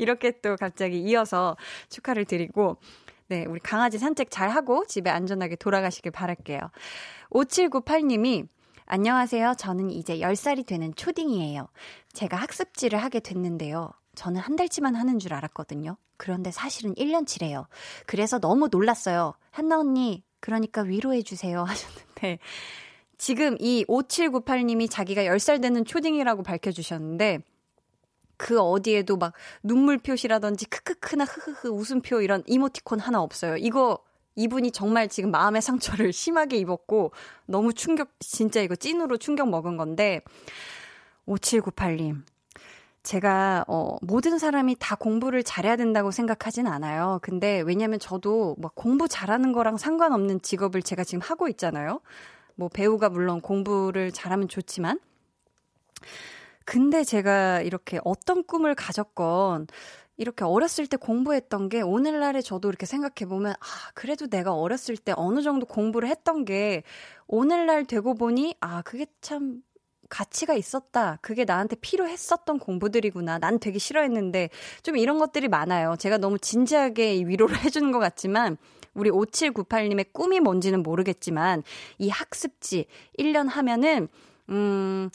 [0.00, 1.56] 이렇게 또 갑자기 이어서
[1.90, 2.78] 축하를 드리고,
[3.28, 6.60] 네, 우리 강아지 산책 잘 하고 집에 안전하게 돌아가시길 바랄게요.
[7.30, 8.48] 5798님이
[8.86, 9.54] 안녕하세요.
[9.56, 11.68] 저는 이제 10살이 되는 초딩이에요.
[12.12, 13.90] 제가 학습지를 하게 됐는데요.
[14.14, 15.96] 저는 한 달치만 하는 줄 알았거든요.
[16.16, 17.66] 그런데 사실은 1년치래요.
[18.06, 19.34] 그래서 너무 놀랐어요.
[19.50, 21.62] 한나 언니, 그러니까 위로해주세요.
[21.64, 22.38] 하셨는데,
[23.18, 27.42] 지금 이 5798님이 자기가 10살 되는 초딩이라고 밝혀주셨는데,
[28.36, 33.56] 그 어디에도 막 눈물 표시라든지 크크크나 흐흐흐 웃음표 이런 이모티콘 하나 없어요.
[33.56, 33.98] 이거
[34.36, 37.12] 이분이 정말 지금 마음의 상처를 심하게 입었고
[37.46, 40.20] 너무 충격 진짜 이거 찐으로 충격 먹은 건데
[41.26, 42.22] 5798님
[43.04, 47.20] 제가 어 모든 사람이 다 공부를 잘해야 된다고 생각하진 않아요.
[47.22, 52.00] 근데 왜냐면 저도 막 공부 잘하는 거랑 상관없는 직업을 제가 지금 하고 있잖아요.
[52.56, 54.98] 뭐 배우가 물론 공부를 잘하면 좋지만
[56.64, 59.66] 근데 제가 이렇게 어떤 꿈을 가졌건
[60.16, 65.12] 이렇게 어렸을 때 공부했던 게 오늘날에 저도 이렇게 생각해 보면 아 그래도 내가 어렸을 때
[65.16, 66.84] 어느 정도 공부를 했던 게
[67.26, 69.62] 오늘날 되고 보니 아 그게 참
[70.08, 71.18] 가치가 있었다.
[71.20, 73.38] 그게 나한테 필요했었던 공부들이구나.
[73.38, 74.50] 난 되게 싫어했는데
[74.82, 75.96] 좀 이런 것들이 많아요.
[75.98, 78.56] 제가 너무 진지하게 위로를 해주는 것 같지만
[78.94, 81.62] 우리 5798님의 꿈이 뭔지는 모르겠지만
[81.98, 82.86] 이 학습지
[83.18, 84.08] 1년 하면은
[84.50, 85.10] 음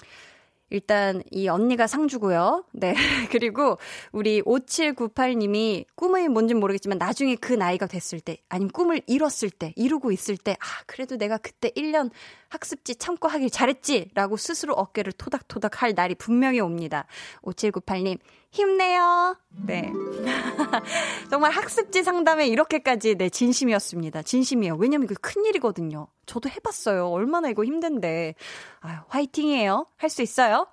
[0.69, 2.65] 일단 이 언니가 상주고요.
[2.73, 2.93] 네.
[3.31, 3.77] 그리고
[4.11, 10.11] 우리 5798님이 꿈이 뭔진 모르겠지만 나중에 그 나이가 됐을 때 아니면 꿈을 이뤘을 때 이루고
[10.11, 12.11] 있을 때 아, 그래도 내가 그때 1년
[12.49, 17.05] 학습지 참고 하길 잘했지 라고 스스로 어깨를 토닥토닥 할 날이 분명히 옵니다.
[17.43, 18.17] 5798님
[18.51, 19.35] 힘내요.
[19.65, 19.91] 네.
[21.29, 24.23] 정말 학습지 상담에 이렇게까지 네, 진심이었습니다.
[24.23, 24.75] 진심이에요.
[24.75, 26.07] 왜냐면 그 큰일이거든요.
[26.25, 27.07] 저도 해봤어요.
[27.09, 28.35] 얼마나 이거 힘든데.
[28.81, 29.85] 아유, 화이팅이에요.
[29.97, 30.67] 할 수 있어요.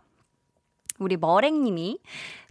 [0.98, 2.00] 우리 머랭님이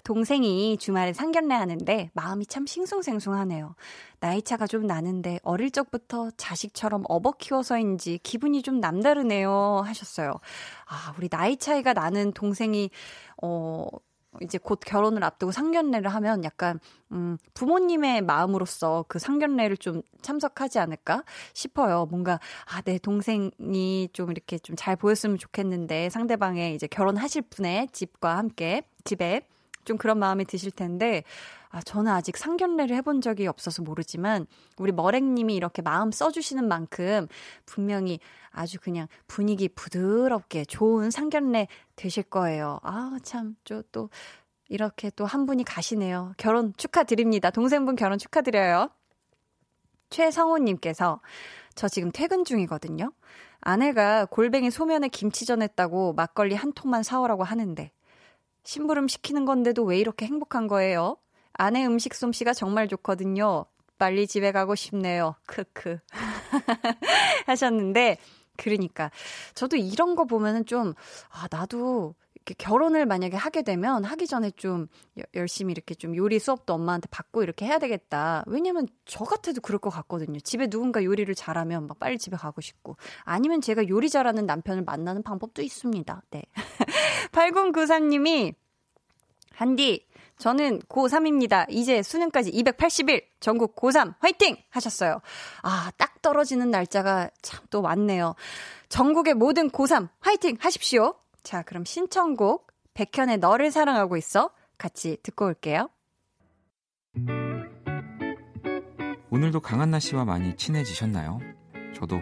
[0.03, 3.73] 동생이 주말에 상견례 하는데 마음이 참 싱숭생숭하네요.
[4.19, 10.33] 나이 차가 좀 나는데 어릴 적부터 자식처럼 업어 키워서인지 기분이 좀 남다르네요 하셨어요.
[10.87, 12.91] 아, 우리 나이 차이가 나는 동생이
[13.41, 13.87] 어
[14.41, 16.79] 이제 곧 결혼을 앞두고 상견례를 하면 약간
[17.11, 21.23] 음 부모님의 마음으로서 그 상견례를 좀 참석하지 않을까
[21.53, 22.05] 싶어요.
[22.09, 28.37] 뭔가 아 내 동생이 좀 이렇게 좀 잘 보였으면 좋겠는데 상대방의 이제 결혼하실 분의 집과
[28.37, 29.41] 함께 집에
[29.85, 31.23] 좀 그런 마음이 드실 텐데
[31.69, 37.27] 아 저는 아직 상견례를 해본 적이 없어서 모르지만 우리 머랭님이 이렇게 마음 써주시는 만큼
[37.65, 38.19] 분명히
[38.55, 42.79] 아주 그냥 분위기 부드럽게 좋은 상견례 되실 거예요.
[42.83, 44.09] 아, 참, 저 또,
[44.69, 46.33] 이렇게 또 한 분이 가시네요.
[46.37, 47.51] 결혼 축하드립니다.
[47.51, 48.89] 동생분 결혼 축하드려요.
[50.09, 51.21] 최성우님께서,
[51.75, 53.11] 저 지금 퇴근 중이거든요.
[53.61, 57.91] 아내가 골뱅이 소면에 김치전 했다고 막걸리 한 통만 사오라고 하는데,
[58.63, 61.17] 심부름 시키는 건데도 왜 이렇게 행복한 거예요?
[61.53, 63.65] 아내 음식 솜씨가 정말 좋거든요.
[63.97, 65.35] 빨리 집에 가고 싶네요.
[65.45, 65.99] 크크.
[67.47, 68.17] 하셨는데,
[68.57, 69.11] 그러니까.
[69.53, 70.93] 저도 이런 거 보면은 좀,
[71.29, 74.87] 아, 나도 이렇게 결혼을 만약에 하게 되면 하기 전에 좀
[75.33, 78.43] 열심히 이렇게 좀 요리 수업도 엄마한테 받고 이렇게 해야 되겠다.
[78.45, 80.39] 왜냐면 저 같아도 그럴 것 같거든요.
[80.39, 82.97] 집에 누군가 요리를 잘하면 막 빨리 집에 가고 싶고.
[83.23, 86.21] 아니면 제가 요리 잘하는 남편을 만나는 방법도 있습니다.
[86.29, 86.43] 네.
[87.31, 88.53] 8093님이,
[89.51, 90.05] 한디,
[90.37, 91.65] 저는 고3입니다.
[91.69, 94.57] 이제 수능까지 280일, 전국 고3 화이팅!
[94.69, 95.21] 하셨어요.
[95.63, 98.35] 아, 딱 떨어지는 날짜가 참 또 왔네요.
[98.89, 101.15] 전국의 모든 고3 화이팅 하십시오.
[101.43, 104.51] 자, 그럼 신청곡, 백현의 너를 사랑하고 있어.
[104.77, 105.89] 같이 듣고 올게요.
[109.29, 111.39] 오늘도 강한나 씨와 많이 친해지셨나요?
[111.95, 112.19] 저도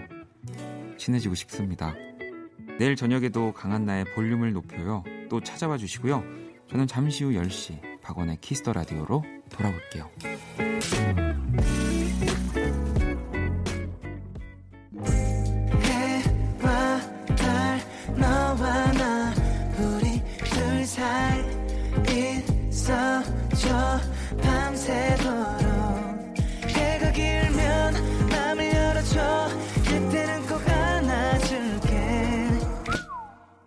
[0.98, 1.94] 친해지고 싶습니다.
[2.80, 5.04] 내일 저녁에도 강한나의 볼륨을 높여요.
[5.30, 6.24] 또 찾아와 주시고요.
[6.70, 10.10] 저는 잠시 후 10시 박원의 키스 더 라디오로 돌아올게요.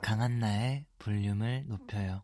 [0.03, 2.22] 강한나의 볼륨을 높여요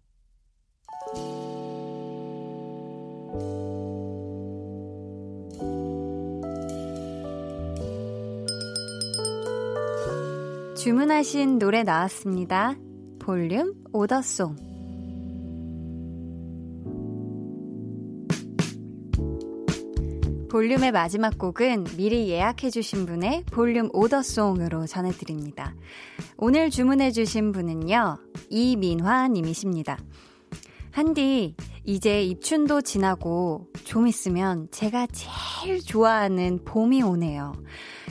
[10.83, 12.75] 주문하신 노래 나왔습니다.
[13.21, 14.57] 볼륨 오더송.
[20.51, 25.77] 볼륨의 마지막 곡은 미리 예약해주신 분의 볼륨 오더송으로 전해드립니다.
[26.37, 28.19] 오늘 주문해주신 분은요,
[28.51, 29.99] 이민화 님이십니다.
[30.93, 37.55] 한디, 이제 입춘도 지나고 좀 있으면 제가 제일 좋아하는 봄이 오네요.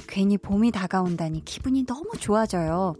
[0.07, 2.95] 괜히 봄이 다가온다니 기분이 너무 좋아져요.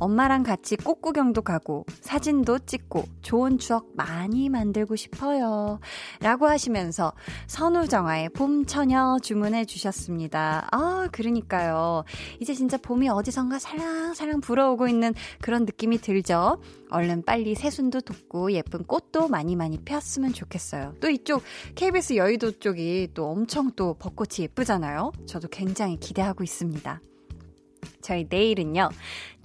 [0.00, 5.78] 엄마랑 같이 꽃구경도 가고 사진도 찍고 좋은 추억 많이 만들고 싶어요.
[6.20, 7.12] 라고 하시면서
[7.46, 10.68] 선우정아의 봄처녀 주문해 주셨습니다.
[10.72, 12.04] 아, 그러니까요.
[12.40, 16.62] 이제 진짜 봄이 어디선가 살랑살랑 불어오고 있는 그런 느낌이 들죠?
[16.88, 20.94] 얼른 빨리 새순도 돋고 예쁜 꽃도 많이 많이 피었으면 좋겠어요.
[21.00, 21.42] 또 이쪽
[21.74, 25.12] KBS 여의도 쪽이 또 엄청 또 벚꽃이 예쁘잖아요.
[25.26, 27.00] 저도 굉장히 기대하고 있습니다.
[28.00, 28.88] 저희 내일은요.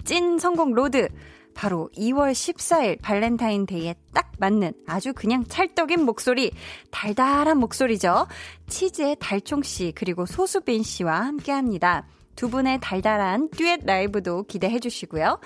[0.06, 1.08] 찐 성공 로드.
[1.52, 6.52] 바로 2월 14일 발렌타인데이에 딱 맞는 아주 그냥 찰떡인 목소리,
[6.92, 8.28] 달달한 목소리죠.
[8.68, 12.06] 치즈의 달총 씨, 그리고 소수빈 씨와 함께 합니다.
[12.36, 15.40] 두 분의 달달한 듀엣 라이브도 기대해 주시고요.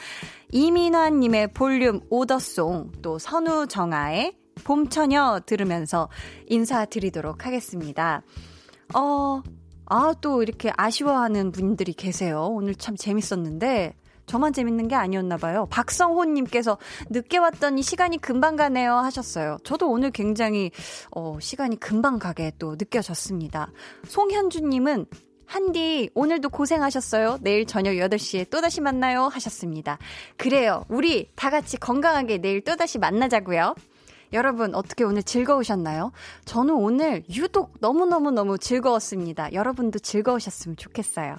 [0.52, 6.10] 이민화님의 볼륨 오더송, 또 선우정아의 봄처녀 들으면서
[6.48, 8.22] 인사드리도록 하겠습니다.
[8.94, 9.42] 어,
[9.86, 12.48] 아, 또 이렇게 아쉬워하는 분들이 계세요.
[12.50, 13.94] 오늘 참 재밌었는데,
[14.30, 15.66] 저만 재밌는 게 아니었나 봐요.
[15.70, 16.78] 박성호님께서
[17.10, 19.56] 늦게 왔더니 시간이 금방 가네요 하셨어요.
[19.64, 20.70] 저도 오늘 굉장히
[21.10, 23.72] 어, 시간이 금방 가게 또 느껴졌습니다.
[24.06, 25.06] 송현주님은
[25.46, 27.38] 한디, 오늘도 고생하셨어요.
[27.40, 29.24] 내일 저녁 8시에 또다시 만나요.
[29.24, 29.98] 하셨습니다.
[30.36, 30.84] 그래요.
[30.88, 33.74] 우리 다 같이 건강하게 내일 또다시 만나자고요.
[34.32, 36.12] 여러분, 어떻게 오늘 즐거우셨나요?
[36.44, 39.52] 저는 오늘 유독 너무너무너무 즐거웠습니다.
[39.52, 41.38] 여러분도 즐거우셨으면 좋겠어요.